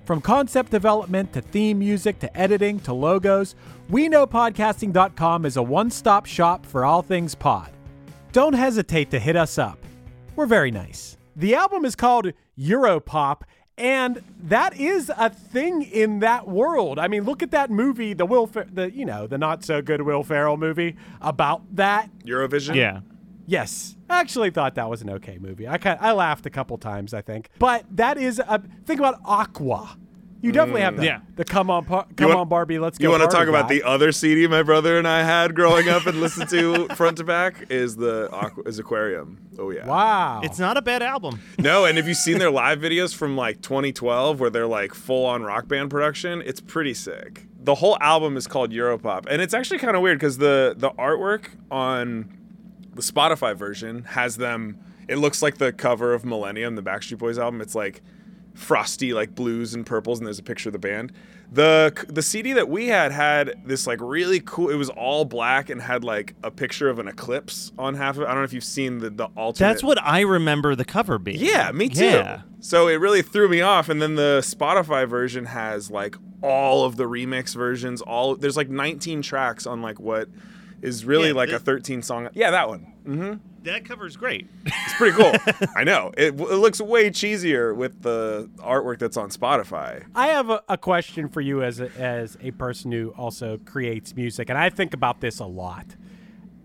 [0.05, 3.55] From concept development to theme music to editing to logos,
[3.89, 7.71] WeKnowPodcasting.com is a one stop shop for all things pod.
[8.31, 9.79] Don't hesitate to hit us up.
[10.35, 11.14] We're very nice.
[11.35, 13.41] The album is called Europop,
[13.77, 16.97] and that is a thing in that world.
[16.97, 19.81] I mean, look at that movie, the Will, Fer- the you know, the not so
[19.81, 22.09] good Will Ferrell movie about that.
[22.25, 22.75] Eurovision.
[22.75, 23.01] Yeah.
[23.47, 25.67] Yes, I actually thought that was an okay movie.
[25.67, 27.49] I kind I laughed a couple times, I think.
[27.59, 29.97] But that is a think about Aqua.
[30.41, 30.97] You definitely have mm.
[30.97, 31.19] the, Yeah.
[31.35, 33.03] the come on par- come want- on Barbie, let's go.
[33.03, 33.75] You want to talk about guy.
[33.75, 37.23] the other CD my brother and I had growing up and listened to front to
[37.23, 39.39] back is the Aqua, is Aquarium.
[39.57, 39.87] Oh yeah.
[39.87, 40.41] Wow.
[40.43, 41.39] It's not a bad album.
[41.57, 45.25] No, and have you seen their live videos from like 2012 where they're like full
[45.25, 46.43] on rock band production?
[46.45, 47.47] It's pretty sick.
[47.59, 50.91] The whole album is called Europop, and it's actually kind of weird because the the
[50.91, 52.29] artwork on
[52.93, 54.77] the Spotify version has them.
[55.07, 57.61] It looks like the cover of Millennium, the Backstreet Boys album.
[57.61, 58.03] It's like
[58.55, 61.11] frosty, like blues and purples, and there's a picture of the band.
[61.51, 64.69] The the CD that we had had this like really cool.
[64.69, 68.23] It was all black and had like a picture of an eclipse on half of
[68.23, 68.25] it.
[68.25, 69.69] I don't know if you've seen the the alternate.
[69.69, 71.39] That's what I remember the cover being.
[71.39, 72.05] Yeah, me too.
[72.05, 72.41] Yeah.
[72.59, 73.89] So it really threw me off.
[73.89, 78.01] And then the Spotify version has like all of the remix versions.
[78.01, 80.29] All there's like 19 tracks on like what
[80.85, 82.29] is really Yeah, like this- a 13 song.
[82.33, 82.79] Yeah, that one.
[83.05, 84.47] hmm That cover's great.
[84.65, 85.33] It's pretty cool.
[85.75, 86.11] I know.
[86.17, 90.03] It, it looks way cheesier with the artwork that's on Spotify.
[90.15, 94.15] I have a, a question for you as a, as a person who also creates
[94.15, 95.95] music, and I think about this a lot.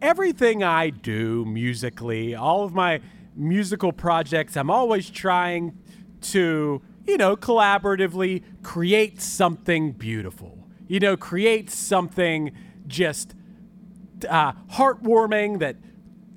[0.02, 3.00] Everything I do musically, all of my
[3.37, 5.76] musical projects, I'm always trying
[6.22, 10.66] to, you know, collaboratively create something beautiful.
[10.88, 12.52] You know, create something
[12.87, 13.35] just
[14.24, 15.76] uh, heartwarming that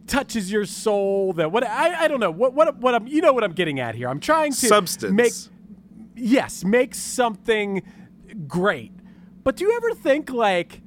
[0.07, 1.33] touches your soul.
[1.33, 3.79] That what I, I don't know what what what I'm you know what I'm getting
[3.79, 4.09] at here.
[4.09, 5.13] I'm trying to Substance.
[5.13, 5.33] make
[6.15, 7.83] yes, make something
[8.47, 8.91] great.
[9.43, 10.81] But do you ever think like,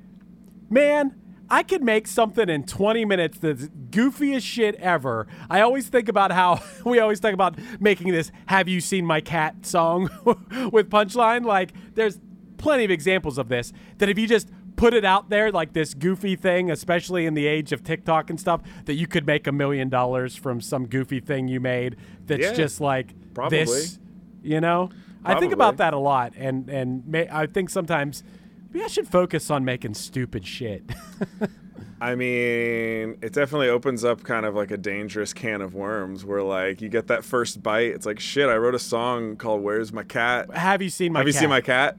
[0.70, 1.14] man,
[1.48, 5.26] I could make something in 20 minutes that's goofy as shit ever.
[5.48, 9.20] I always think about how we always think about making this "Have you seen my
[9.20, 10.08] cat?" song
[10.72, 11.44] with punchline.
[11.44, 12.18] Like, there's
[12.56, 13.72] plenty of examples of this.
[13.98, 17.46] That if you just put it out there like this goofy thing, especially in the
[17.46, 21.20] age of TikTok and stuff, that you could make a million dollars from some goofy
[21.20, 21.96] thing you made.
[22.26, 23.64] That's Yeah, just like probably.
[23.64, 23.98] this.
[24.42, 24.90] You know,
[25.24, 28.22] I think about that a lot, and and may, I think sometimes
[28.70, 30.84] maybe I should focus on making stupid shit.
[32.00, 36.42] I mean, it definitely opens up kind of like a dangerous can of worms where
[36.42, 37.92] like you get that first bite.
[37.92, 40.54] It's like, shit, I wrote a song called Where's My Cat?
[40.54, 41.20] Have you seen my?
[41.20, 41.96] Have you seen my cat?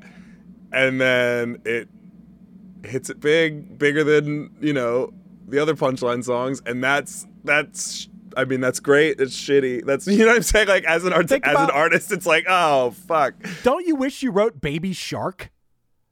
[0.72, 1.90] And then it
[2.88, 5.14] hits it big, bigger than, you know,
[5.48, 6.62] the other punchline songs.
[6.66, 9.20] And that's, that's, I mean, that's great.
[9.20, 9.86] It's shitty.
[9.86, 10.68] That's, you know what I'm saying?
[10.68, 13.36] Like as an art, as Think an artist, it's like, oh, fuck.
[13.64, 15.52] Don't you wish you wrote Baby Shark?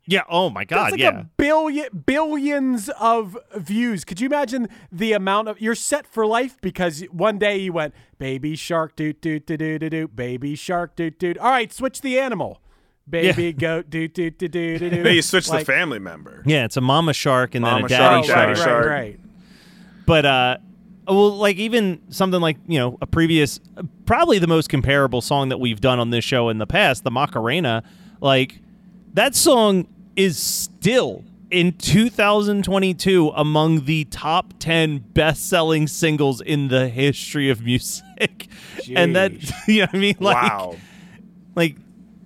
[0.07, 0.21] Yeah.
[0.29, 0.83] Oh my God.
[0.83, 1.21] That's like yeah.
[1.21, 4.05] a billion billions of views.
[4.05, 7.93] Could you imagine the amount of you're set for life because one day you went
[8.19, 11.33] baby shark doo doo doo doo doo doo baby shark doo doo.
[11.39, 12.61] All right, switch the animal.
[13.09, 15.03] Baby goat doo doo doo doo doo doo.
[15.03, 16.41] Then you switch Like, the family member.
[16.45, 16.65] yeah.
[16.65, 18.37] It's a mama shark and Mama then a daddy shark, shark.
[18.37, 18.85] daddy Right, shark.
[18.87, 19.19] right.
[20.07, 20.57] But uh
[21.07, 23.59] well like even something like, you know, a previous
[24.05, 27.11] probably the most comparable song that we've done on this show in the past, the
[27.11, 27.83] Macarena,
[28.21, 28.59] like
[29.13, 37.49] that song is still in 2022 among the top 10 best-selling singles in the history
[37.51, 38.47] of music.
[38.95, 39.31] and that
[39.67, 40.75] you know what I mean like wow.
[41.55, 41.75] like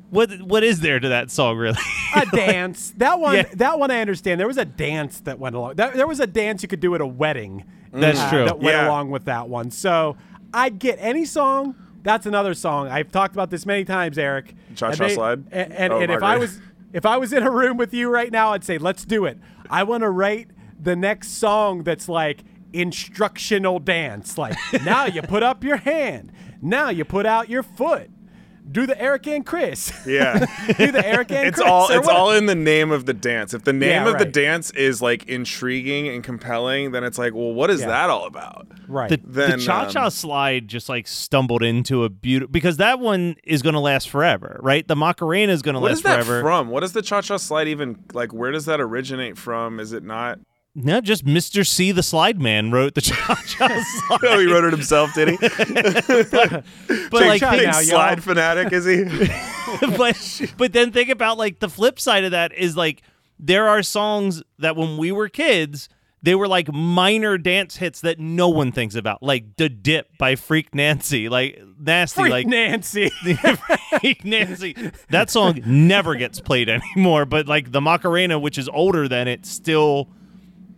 [0.09, 1.77] what what is there to that song really?
[2.15, 2.93] a dance.
[2.97, 3.43] That one, Yeah.
[3.55, 4.39] that one I understand.
[4.39, 5.75] There was a dance that went along.
[5.75, 7.65] That, there was a dance you could do at a wedding.
[7.91, 8.45] That's uh, true.
[8.45, 8.87] That went Yeah.
[8.87, 9.71] along with that one.
[9.71, 10.17] So
[10.53, 11.75] I get any song.
[12.01, 12.87] That's another song.
[12.87, 14.55] I've talked about this many times, Eric.
[14.75, 15.43] Cha And Cha Slide?
[15.51, 16.59] And, and, Oh, and if I was
[16.93, 19.37] if I was in a room with you right now, I'd say, let's do it.
[19.69, 20.47] I want to write
[20.81, 22.43] the next song that's like
[22.73, 24.37] instructional dance.
[24.37, 26.31] Like now you put up your hand.
[26.61, 28.09] Now you put out your foot.
[28.71, 29.91] Do the Eric and Chris.
[30.05, 30.39] Yeah.
[30.77, 31.67] do the Eric and it's Chris.
[31.69, 33.53] All, it's what- all in the name of the dance.
[33.53, 37.33] If the name Yeah, of the dance is like intriguing and compelling, then it's like,
[37.33, 37.87] well, what is Yeah.
[37.87, 38.67] that all about?
[38.87, 39.09] right.
[39.09, 42.99] The, Then, the Cha Cha um, slide just like stumbled into a beautiful because that
[42.99, 44.87] one is going to last forever, right?
[44.87, 46.41] The Macarena is going to What last is that forever.
[46.41, 46.69] from?
[46.69, 48.33] What does the cha cha slide even like?
[48.33, 49.79] Where does that originate from?
[49.79, 50.39] Is it not?
[50.83, 51.65] No, just Mr.
[51.65, 54.19] C, the slide man, wrote the Cha Cha slide.
[54.23, 55.37] Oh, he wrote it himself, did he?
[55.37, 58.21] but big, like, big now, slide y'all.
[58.21, 59.03] fanatic, is he?
[59.97, 63.01] but but then think about like the flip side of that is like
[63.39, 65.89] there are songs that when we were kids
[66.21, 70.35] they were like minor dance hits that no one thinks about like the dip by
[70.35, 73.09] freak nancy like nasty Freak like Nancy.
[74.01, 74.75] freak nancy
[75.09, 79.45] that song never gets played anymore but like the macarena which is older than it
[79.45, 80.09] still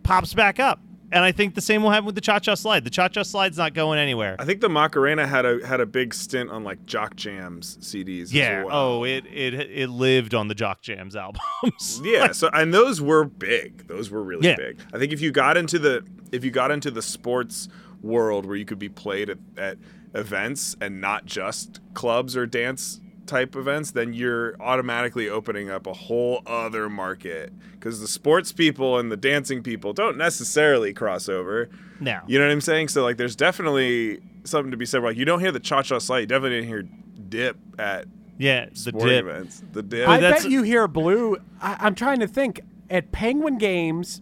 [0.02, 2.90] pops back up and i think the same will happen with the cha-cha slide the
[2.90, 6.50] cha-cha slide's not going anywhere I think the Macarena had a had a big stint
[6.50, 8.22] on like Jock Jams CDs.
[8.24, 8.76] as yeah well.
[8.98, 13.24] oh it it it lived on the jock jams albums Yeah, so and those were
[13.24, 13.86] big.
[13.88, 14.56] Those were really Yeah.
[14.56, 14.80] big.
[14.94, 17.68] I think if you got into the if you got into the sports
[18.00, 19.78] world where you could be played at, at
[20.14, 25.92] events and not just clubs or dance type events, then you're automatically opening up a
[25.92, 31.68] whole other market because the sports people and the dancing people don't necessarily cross over.
[32.00, 32.88] no You know what I'm saying?
[32.88, 35.02] So like, there's definitely something to be said.
[35.02, 36.20] Like, you don't hear the cha cha slide.
[36.20, 36.82] You definitely didn't hear
[37.28, 38.06] dip at
[38.38, 39.62] yeah the dip events.
[39.72, 40.08] The dip.
[40.08, 41.36] I bet you hear blue.
[41.60, 42.60] I, I'm trying to think.
[42.90, 44.20] At Penguin games,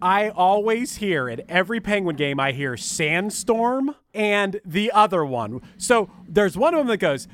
[0.00, 5.60] I always hear at every Penguin game, I hear Sandstorm and the other one.
[5.76, 7.26] So there's one of them that goes.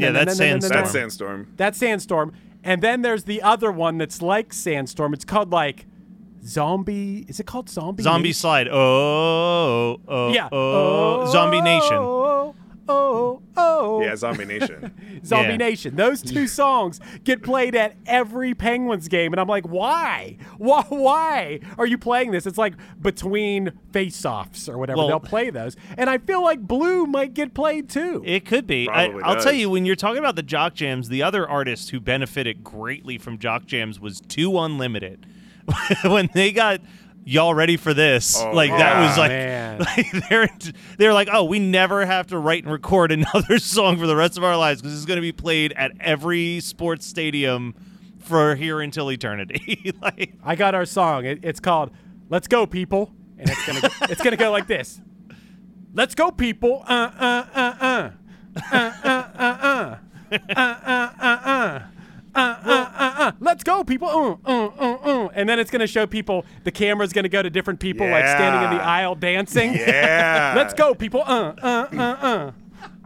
[0.00, 0.70] Yeah, that's Sandstorm.
[1.56, 2.32] That's Sandstorm.
[2.62, 5.14] And then there's the other one that's like Sandstorm.
[5.14, 5.86] It's called like
[6.44, 7.24] Zombie.
[7.28, 8.02] Is it called Zombie?
[8.02, 8.40] Zombie Nation?
[8.40, 8.68] slide.
[8.68, 10.48] Oh, oh, Yeah.
[10.52, 11.26] oh.
[11.32, 11.96] Zombie Nation.
[12.90, 14.02] Oh, oh.
[14.02, 15.20] Yeah, Zombie Nation.
[15.24, 15.56] Zombie Yeah.
[15.56, 15.96] Nation.
[15.96, 20.36] Those two songs get played at every Penguins game, and I'm like, why?
[20.58, 20.82] Why?
[20.88, 22.46] Why are you playing this?
[22.46, 24.98] It's like between face-offs or whatever.
[24.98, 28.22] Well- They'll play those, and I feel like Blue might get played too.
[28.26, 28.88] It could be.
[28.90, 31.90] I, Probably I'll tell you, when you're talking about the Jock Jams, the other artist
[31.90, 35.26] who benefited greatly from Jock Jams was Two Unlimited.
[36.04, 36.80] when they got
[37.30, 39.76] y'all ready for this, Oh, like that yeah.
[39.76, 40.48] was like, like they're
[40.98, 44.36] they're like, oh, we never have to write and record another song for the rest
[44.36, 47.74] of our lives because it's going to be played at every sports stadium
[48.18, 49.92] for here until eternity.
[50.02, 51.24] like, I got our song.
[51.24, 51.90] It, it's called
[52.28, 55.00] "Let's Go, People," and it's gonna it's gonna go like this.
[55.94, 56.84] Let's go, people.
[56.86, 58.10] Uh uh uh uh.
[58.72, 59.96] Uh uh uh uh.
[60.32, 61.80] Uh uh uh uh.
[62.34, 63.32] Uh, uh, uh, uh.
[63.40, 64.08] Let's go, people.
[64.08, 65.28] Uh, uh, uh, uh.
[65.34, 68.08] And then it's going to show people, the camera's going to go to different people,
[68.08, 69.74] like standing in the aisle dancing.
[69.90, 70.54] Yeah.
[70.56, 71.22] Let's go, people.
[71.22, 72.50] Uh, uh, uh, uh.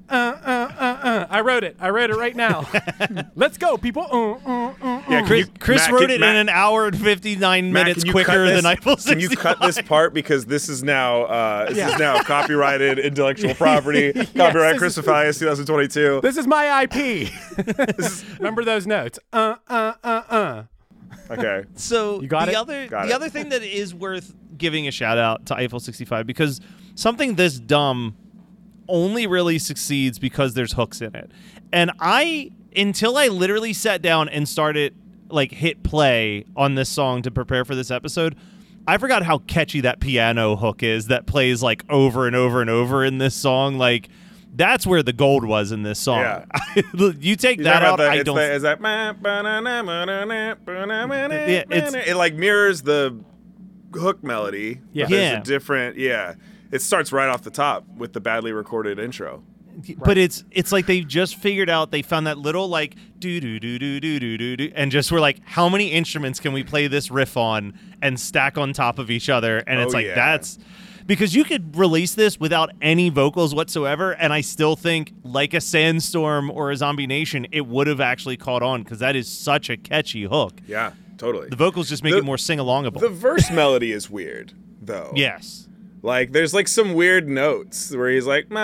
[0.09, 1.27] Uh, uh, uh, uh.
[1.31, 1.77] I wrote it.
[1.81, 2.69] I wrote it right now.
[3.35, 4.03] Let's go, people.
[4.13, 5.03] Uh, uh.
[5.09, 7.85] Yeah, Chris, you- Chris Matt, wrote can- it Matt- in an hour and 59 Matt,
[7.87, 10.69] minutes can you cut quicker this- than Eiffel Can you cut this part because this
[10.69, 11.93] is now uh, this Yeah.
[11.95, 14.13] is now copyrighted intellectual property.
[14.37, 16.21] Copyright this Chris is- Mathias 2022.
[16.23, 17.31] This is my IP.
[18.39, 19.19] Remember those notes.
[19.33, 20.63] Uh, uh, uh, uh.
[21.31, 21.65] Okay.
[21.77, 22.57] So You got the it?
[22.57, 23.15] other Got the it.
[23.15, 26.61] other thing that is worth giving a shout out to Eiffel 65 because
[26.95, 28.17] something this dumb
[28.89, 31.31] only really succeeds because there's hooks in it.
[31.73, 34.95] And I until I literally sat down and started
[35.29, 38.37] like hit play on this song to prepare for this episode,
[38.87, 42.69] I forgot how catchy that piano hook is that plays like over and over and
[42.71, 44.09] over in this song like
[44.57, 46.21] that's where the gold was in this song.
[46.21, 46.45] Yeah.
[47.19, 48.37] you take You that out, the- I don't.
[48.37, 53.19] the- is that ma- ba-na-na, ma-na-na, ba-na-na, Yeah, it's- it like mirrors the
[53.93, 54.75] hook melody.
[54.75, 55.07] but Yeah.
[55.09, 55.41] Yeah.
[55.41, 56.35] a different yeah.
[56.75, 59.43] It starts right off the top with the badly recorded intro.
[59.97, 63.59] But it's it's like they just figured out they found that little like do do
[63.59, 66.63] do do do do do do and just were like how many instruments can we
[66.63, 70.07] play this riff on and stack on top of each other and it's Oh, like
[70.07, 70.15] yeah.
[70.15, 70.59] that's
[71.07, 75.61] because you could release this without any vocals whatsoever and I still think like a
[75.61, 79.71] sandstorm or a zombie nation it would have actually caught on because that is such
[79.71, 80.61] a catchy hook.
[80.69, 81.49] Yeah, totally.
[81.49, 83.01] The vocals just make The- it more sing alongable.
[83.01, 85.11] The verse melody is weird though.
[85.17, 85.69] yes.
[86.05, 88.55] Like there's like some weird notes where he's like he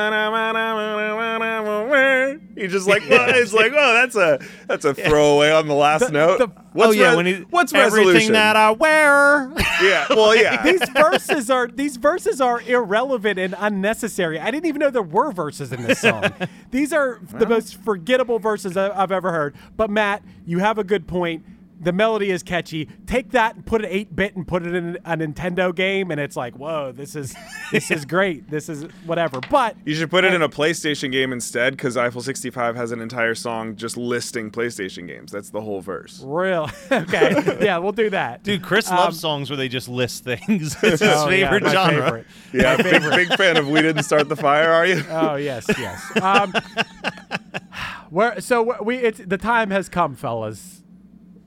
[2.67, 6.39] just like it's like oh that's a that's a throwaway on the last note.
[6.75, 8.35] What's oh yeah, re- when he what's everything resolution?
[8.35, 9.51] that I wear.
[9.83, 10.63] yeah, well yeah.
[10.65, 14.39] these verses are these verses are irrelevant and unnecessary.
[14.39, 16.25] I didn't even know there were verses in this song.
[16.71, 19.55] these are the most forgettable verses I've ever heard.
[19.79, 21.47] But Matt, you have a good point.
[21.83, 22.89] The melody is catchy.
[23.07, 26.21] Take that and put it eight bit and put it in a Nintendo game, and
[26.21, 27.35] it's like, whoa, this is
[27.73, 28.51] this is great.
[28.51, 29.41] This is whatever.
[29.51, 33.01] But You should put it in a PlayStation game instead, because Eiffel 65 has an
[33.01, 35.33] entire song just listing PlayStation games.
[35.33, 36.23] That's the whole verse.
[36.25, 40.23] real okay, yeah, we'll do that, Dude, Chris Um, loves songs where they just list
[40.25, 40.77] things.
[40.83, 42.03] It's his Oh, favorite my genre.
[42.05, 42.27] favorite.
[42.53, 45.03] Yeah, big, big fan of We Didn't Start the Fire, are you?
[45.11, 46.03] Oh yes, yes.
[46.21, 46.53] Um,
[48.11, 50.80] where so we it's the time has come, fellas.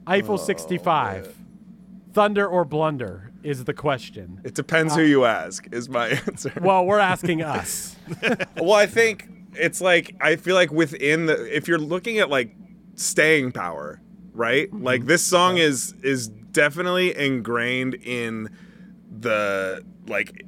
[0.05, 1.35] Eiffel 65,
[2.13, 4.41] thunder or blunder is the question.
[4.43, 6.53] It depends who you ask, is my answer.
[6.61, 7.95] Well, we're asking us.
[8.57, 12.55] well, I think it's like I feel like within the if you're looking at like
[12.95, 14.01] staying power,
[14.33, 14.67] right?
[14.67, 14.83] Mm-hmm.
[14.83, 18.49] Like this song is is definitely ingrained in
[19.09, 20.45] the like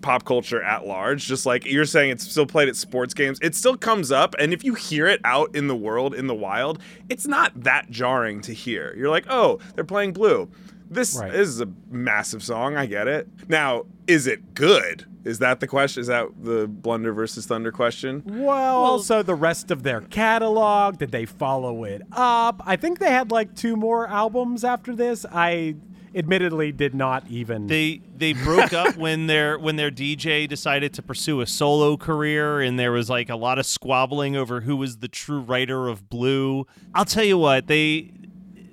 [0.00, 1.26] pop culture at large.
[1.26, 3.38] Just like you're saying, it's still played at sports games.
[3.42, 6.34] It still comes up, and if you hear it out in the world, in the
[6.34, 8.94] wild, it's not that jarring to hear.
[8.96, 10.48] You're like, oh, they're playing Blue.
[10.90, 11.34] This Right.
[11.34, 12.76] is a massive song.
[12.76, 13.28] I get it.
[13.46, 15.04] Now, is it good?
[15.24, 16.00] Is that the question?
[16.00, 18.22] Is that the blunder versus thunder question?
[18.24, 20.96] Well, also the rest of their catalog.
[20.96, 22.62] Did they follow it up?
[22.64, 25.26] I think they had like two more albums after this.
[25.30, 25.74] I
[26.18, 27.68] admittedly did not even.
[27.68, 32.60] They they broke up when their when their DJ decided to pursue a solo career,
[32.60, 36.10] and there was like a lot of squabbling over who was the true writer of
[36.10, 36.66] Blue.
[36.94, 38.12] I'll tell you what they.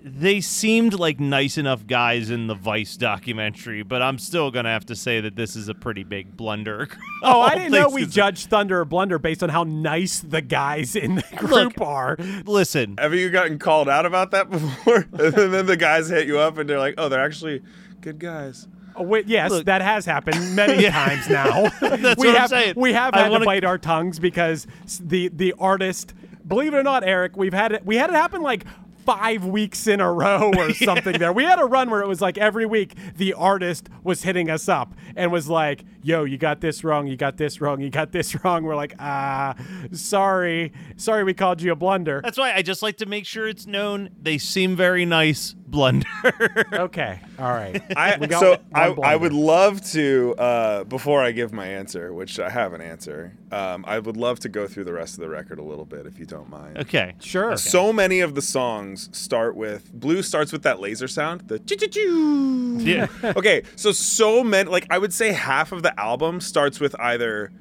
[0.08, 4.86] They seemed like nice enough guys in the Vice documentary, but I'm still gonna have
[4.86, 6.88] to say that this is a pretty big blunder.
[7.24, 8.12] Oh, I didn't know we considered.
[8.14, 12.18] judged Thunder or Blunder based on how nice the guys in the group are.
[12.45, 14.97] Listen, Have you gotten called out about that before?
[15.14, 17.64] and then the guys hit you up and they're like, oh, they're actually
[18.01, 18.68] good guys.
[18.95, 21.68] Oh, wait, yes, Look- that has happened many times now.
[21.82, 22.74] That's we what I'm have, saying.
[22.78, 24.68] We have had wanna- to bite our tongues because
[25.01, 26.14] the the artist.
[26.47, 27.84] Believe it or not, Eric, we've had it.
[27.88, 28.66] We had it happen like
[29.06, 31.18] five weeks in a row or something.
[31.20, 34.49] There, we had a run where it was like every week the artist was hitting
[34.49, 37.08] us up and was like, "Yo, you got this wrong.
[37.08, 37.82] You got this wrong.
[37.82, 39.56] You got this wrong." We're like, "Ah,
[39.91, 43.47] sorry, sorry, we called you a blunder." That's why I just like to make sure
[43.47, 44.10] it's known.
[44.22, 45.56] They seem very nice.
[45.68, 46.08] Blunder.
[46.74, 47.84] okay, all right.
[47.97, 52.49] I, so I, I would love to uh, before I give my answer, which I
[52.49, 53.36] have an answer.
[53.51, 56.06] Um, I would love to go through the rest of the record a little bit,
[56.06, 56.78] if you don't mind.
[56.78, 57.16] okay.
[57.20, 57.58] Sure.
[57.58, 62.78] So many of the songs start with blue starts with that laser sound, the choo.
[62.80, 63.08] Yeah.
[63.24, 67.52] okay, so so many like I would say half of the album starts with either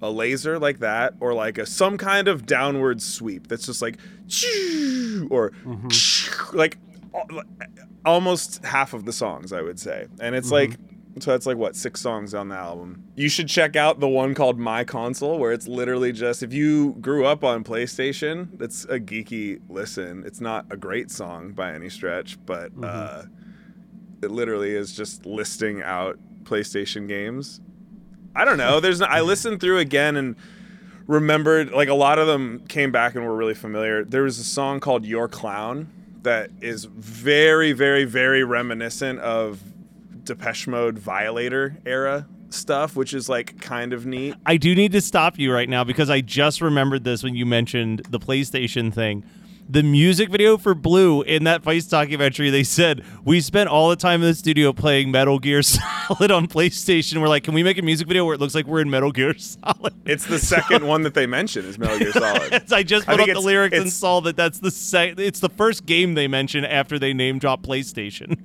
[0.00, 3.98] a laser like that or like a some kind of downward sweep that's just like
[4.28, 6.56] choo, or mm-hmm.
[6.56, 6.78] like
[7.14, 7.44] al-
[8.04, 10.06] almost half of the songs I would say.
[10.20, 10.72] And it's mm-hmm.
[10.72, 10.78] like
[11.20, 13.04] so that's like what six songs on the album.
[13.16, 16.92] You should check out the one called My Console, where it's literally just if you
[17.00, 20.24] grew up on PlayStation, that's a geeky listen.
[20.24, 23.24] It's not a great song by any stretch, but uh,
[24.22, 27.60] it literally is just listing out PlayStation games.
[28.34, 28.80] I don't know.
[28.80, 30.36] There's I listened through again and
[31.06, 34.04] remembered like a lot of them came back and were really familiar.
[34.04, 35.90] There was a song called Your Clown
[36.22, 39.60] that is very, very, very reminiscent of
[40.24, 44.34] Depeche Mode Violator era stuff, which is like kind of neat.
[44.46, 47.46] I do need to stop you right now because I just remembered this when you
[47.46, 49.24] mentioned the PlayStation thing.
[49.68, 53.96] The music video for Blue in that Vice documentary, they said we spent all the
[53.96, 57.20] time in the studio playing Metal Gear Solid on PlayStation.
[57.20, 59.12] We're like, can we make a music video where it looks like we're in Metal
[59.12, 59.94] Gear Solid?
[60.04, 62.64] It's the second one that they mention is Metal Gear Solid.
[62.72, 65.48] I just I put up the lyrics and saw that that's the sec- it's the
[65.48, 68.40] first game they mention after they name drop PlayStation.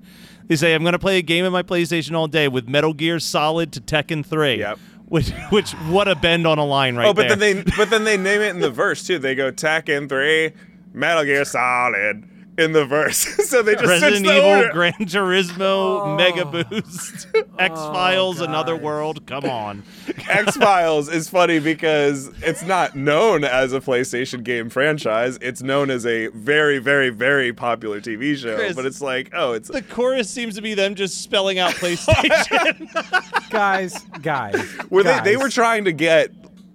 [0.47, 2.93] They say I'm going to play a game on my PlayStation all day with Metal
[2.93, 4.59] Gear Solid to Tekken 3.
[4.59, 4.79] Yep.
[5.05, 7.37] Which which what a bend on a line right oh, but there.
[7.37, 9.17] then they but then they name it in the verse too.
[9.17, 10.51] They go Tekken three,
[10.91, 12.27] Metal Gear Solid
[12.57, 13.17] in the verse.
[13.49, 14.69] so they just switch Resident the Evil, order.
[14.71, 15.57] Gran Turismo,
[16.01, 16.15] Oh.
[16.15, 17.27] Mega Boost,
[17.59, 19.25] X Files, oh, Another World.
[19.27, 19.83] Come on.
[20.27, 25.37] X Files is funny because it's not known as a PlayStation game franchise.
[25.41, 28.55] It's known as a very, very, very popular TV show.
[28.55, 31.71] Chris, but it's like, oh, it's The chorus seems to be them just spelling out
[31.73, 33.49] PlayStation.
[33.49, 34.59] guys, guys.
[34.89, 36.31] where they, they were trying to get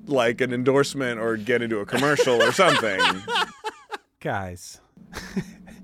[0.06, 3.00] like an endorsement or get into a commercial or something.
[4.20, 4.80] guys.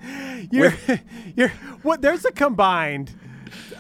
[0.51, 0.75] you're,
[1.37, 1.53] you're
[1.83, 2.03] what?
[2.03, 3.15] There's a combined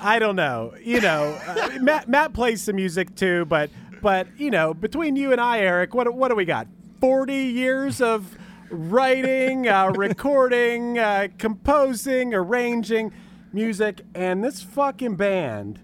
[0.00, 0.74] I don't know.
[0.82, 3.70] You know, uh, Matt Matt plays some music too, but
[4.00, 6.66] but you know, between you and I, Eric, what what do we got?
[7.00, 8.36] Forty years of
[8.70, 13.12] writing, uh, recording, uh, composing, arranging
[13.52, 15.80] music, and this fucking band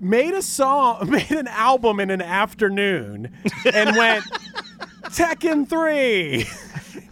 [0.00, 3.32] made a song, made an album in an afternoon,
[3.72, 4.24] and went
[5.04, 6.46] Tekken three.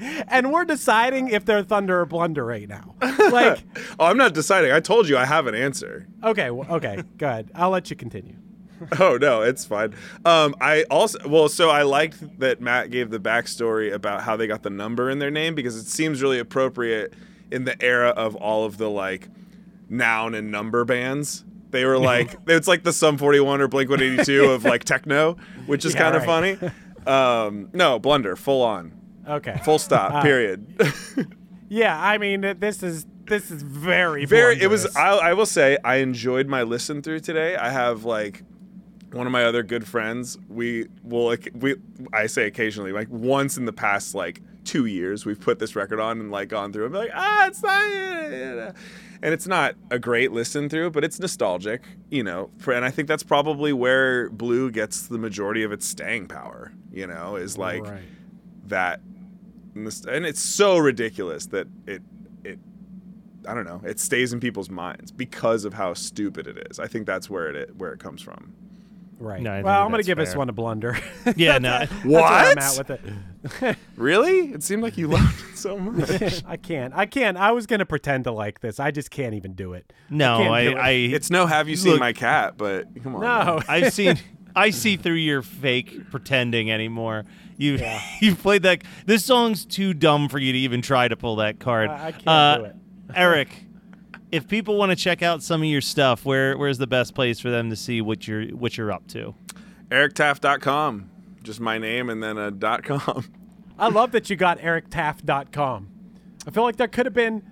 [0.28, 2.94] And we're deciding if they're Thunder or Blunder right now.
[3.32, 3.62] Like,
[3.98, 4.72] oh, I'm not deciding.
[4.72, 6.06] I told you I have an answer.
[6.24, 7.50] okay, well, okay, good.
[7.54, 8.36] I'll let you continue.
[8.98, 9.94] Oh no, it's fine.
[10.24, 14.48] Um, I also well, so I liked that Matt gave the backstory about how they
[14.48, 17.14] got the number in their name because it seems really appropriate
[17.52, 19.28] in the era of all of the like
[19.88, 21.44] noun and number bands.
[21.70, 25.36] They were like it's like the Sum 41 or Blink 182 of like techno,
[25.66, 26.58] which is Yeah, kind of right.
[26.58, 26.72] funny.
[27.06, 28.92] Um, no, blunder, full on,
[29.28, 29.60] Okay.
[29.64, 30.66] full stop, Uh, period.
[31.68, 34.94] Yeah, I mean, this is this is very very it was.
[34.94, 38.42] I, I will say i enjoyed my listen through today i have like
[39.12, 41.76] one of my other good friends we will like we
[42.12, 46.00] i say occasionally like once in the past like two years we've put this record
[46.00, 47.84] on and like gone through and be like ah it's not
[49.22, 52.90] and it's not a great listen through but it's nostalgic you know for, and i
[52.90, 57.56] think that's probably where blue gets the majority of its staying power you know is
[57.56, 58.02] like Right.
[58.66, 59.00] That
[59.74, 62.02] and it's so ridiculous that it
[62.44, 62.58] it
[63.48, 63.80] I don't know.
[63.84, 66.78] It stays in people's minds because of how stupid it is.
[66.78, 68.52] I think that's where it where it comes from.
[69.18, 69.40] right.
[69.42, 70.96] No, well, I'm gonna that's give this one a blunder.
[71.36, 71.78] Yeah, no.
[71.80, 72.58] That's where I'm What?
[72.58, 73.76] at with it.
[73.96, 74.52] Really?
[74.52, 76.42] It seemed like you loved it so much.
[76.46, 76.92] I can't.
[76.94, 77.36] I can't.
[77.36, 78.78] I was gonna pretend to like this.
[78.78, 79.92] I just can't even do it.
[80.10, 80.76] No, can't I, it.
[80.76, 83.22] I, it's no have you seen Look- my cat, but come on.
[83.22, 83.60] No.
[83.68, 84.18] I've seen.
[84.54, 87.24] I see through your fake pretending anymore.
[87.56, 87.78] You
[88.20, 88.82] you've played that.
[89.06, 91.90] This song's too dumb for you to even try to pull that card.
[91.90, 92.76] I- I can't Uh, do it.
[93.14, 93.48] Eric,
[94.30, 97.38] if people want to check out some of your stuff, where where's the best place
[97.40, 99.34] for them to see what you're what you're up to?
[99.90, 101.10] EricTaft.com.
[101.42, 103.24] Just my name and then a dot com.
[103.78, 105.88] I love that you got erictaft.com.
[106.46, 107.42] I feel like there could have been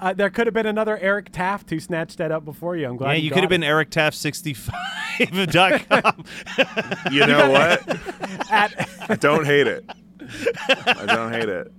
[0.00, 2.88] uh, there could have been another Eric Taft who snatched that up before you.
[2.88, 3.62] I'm glad yeah, you, you could have been.
[3.62, 6.24] Eric Taft 65.com.
[7.12, 7.88] You know what?
[8.50, 9.84] at I don't hate it.
[10.86, 11.72] I don't hate it.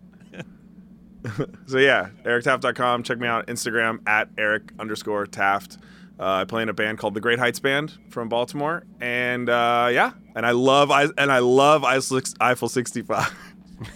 [1.68, 3.04] so yeah, erictaft.com.
[3.04, 5.78] Check me out on Instagram at eric underscore taft.
[6.20, 9.90] Uh, I play in a band called the Great Heights Band from Baltimore, and uh,
[9.92, 13.36] yeah, and I love I and I love Eiffel Eiffel 65.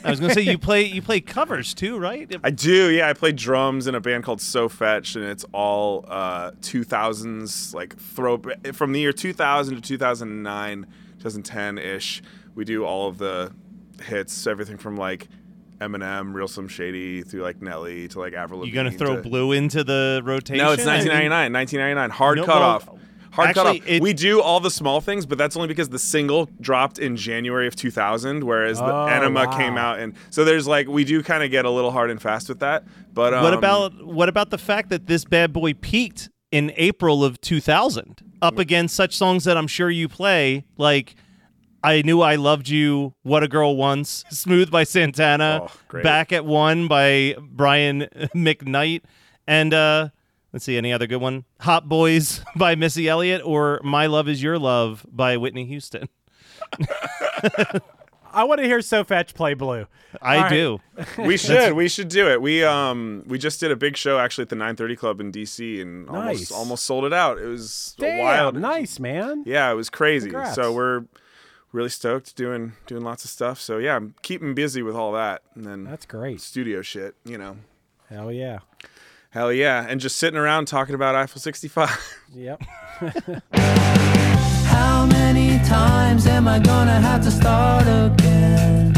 [0.04, 2.34] I was gonna say you play you play covers too, right?
[2.44, 3.10] I do, yeah.
[3.10, 7.98] I play drums in a band called So Fetch, and it's all uh, 2000s, like
[7.98, 8.42] throw
[8.74, 10.88] from the year 2000 to 2009,
[11.20, 12.22] 2010 ish.
[12.56, 13.52] We do all of the
[14.04, 15.28] hits, everything from like
[15.80, 19.52] Eminem, Real Slim Shady, through like Nelly to like Avril You gonna throw to- blue
[19.52, 20.64] into the rotation?
[20.66, 21.54] No, it's I 1999.
[21.54, 22.10] 1999.
[22.12, 23.00] Hard No, cut well.
[23.36, 23.96] Hard actually, cut off.
[23.96, 27.16] it- we do all the small things, but that's only because the single dropped in
[27.18, 29.58] January of 2000, whereas the Oh, Enema wow.
[29.58, 32.22] came out, and so there's like we do kind of get a little hard and
[32.22, 32.84] fast with that.
[33.14, 37.24] But um, what about what about the fact that this bad boy peaked in April
[37.24, 41.16] of 2000 up against such songs that I'm sure you play like
[41.84, 46.02] I knew I loved you, What a Girl Wants, Smooth by Santana, Oh.
[46.02, 48.02] Back at One by Brian
[48.36, 49.02] McKnight,
[49.48, 50.10] and uh
[50.56, 54.42] let's see any other good one, Hot Boys by Missy Elliott or My Love Is
[54.42, 56.08] Your Love by Whitney Houston.
[58.34, 59.86] I want to hear So Fetch play blue.
[60.22, 60.50] I All right.
[60.50, 60.80] do.
[61.18, 62.42] we should we should do it.
[62.42, 65.82] We um we just did a big show actually at the 930 Club in DC
[65.82, 66.14] and Nice.
[66.16, 67.38] almost almost sold it out.
[67.38, 68.56] It was Damn, wild.
[68.56, 69.44] nice man.
[69.46, 70.30] Yeah, it was crazy.
[70.30, 70.56] Congrats.
[70.56, 71.04] So we're
[71.74, 73.60] really stoked doing doing lots of stuff.
[73.60, 76.40] So yeah, I'm keeping busy with all that and then That's great.
[76.40, 77.58] studio shit, you know.
[78.10, 78.60] Hell yeah.
[79.36, 81.90] Hell yeah, and just sitting around talking about Eiffel 65.
[82.34, 82.64] Yep.
[84.64, 88.96] How many times am I gonna have to start again?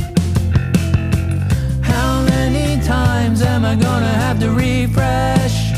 [1.81, 5.71] How many times am I gonna have to refresh?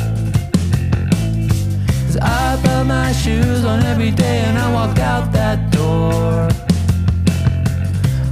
[2.03, 6.49] Cause I put my shoes on every day and I walk out that door.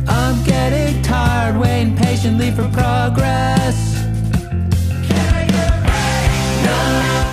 [0.09, 3.96] I'm getting tired, waiting patiently for progress.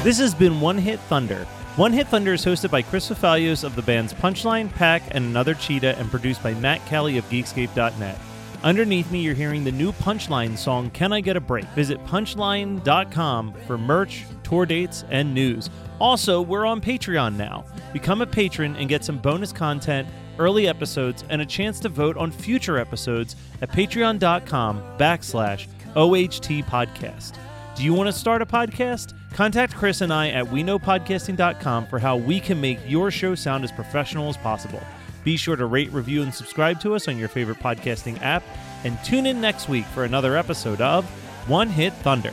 [0.04, 1.46] This has been One Hit Thunder.
[1.76, 5.54] One Hit Thunder is hosted by Chris Fafalios of the bands Punchline, Pack, and Another
[5.54, 8.18] Cheetah, and produced by Matt Kelly of Geekscape.net.
[8.62, 11.64] Underneath me, you're hearing the new Punchline song, Can I Get a Break?
[11.68, 15.70] Visit punchline.com for merch, tour dates, and news.
[15.98, 17.64] Also, we're on Patreon now.
[17.94, 20.06] Become a patron and get some bonus content,
[20.38, 27.38] early episodes, and a chance to vote on future episodes at patreon.com backslash OHT podcast.
[27.74, 29.14] Do you want to start a podcast?
[29.32, 33.72] Contact Chris and I at weknowpodcasting.com for how we can make your show sound as
[33.72, 34.80] professional as possible.
[35.24, 38.44] Be sure to rate, review, and subscribe to us on your favorite podcasting app.
[38.84, 41.04] And tune in next week for another episode of
[41.48, 42.32] One Hit Thunder.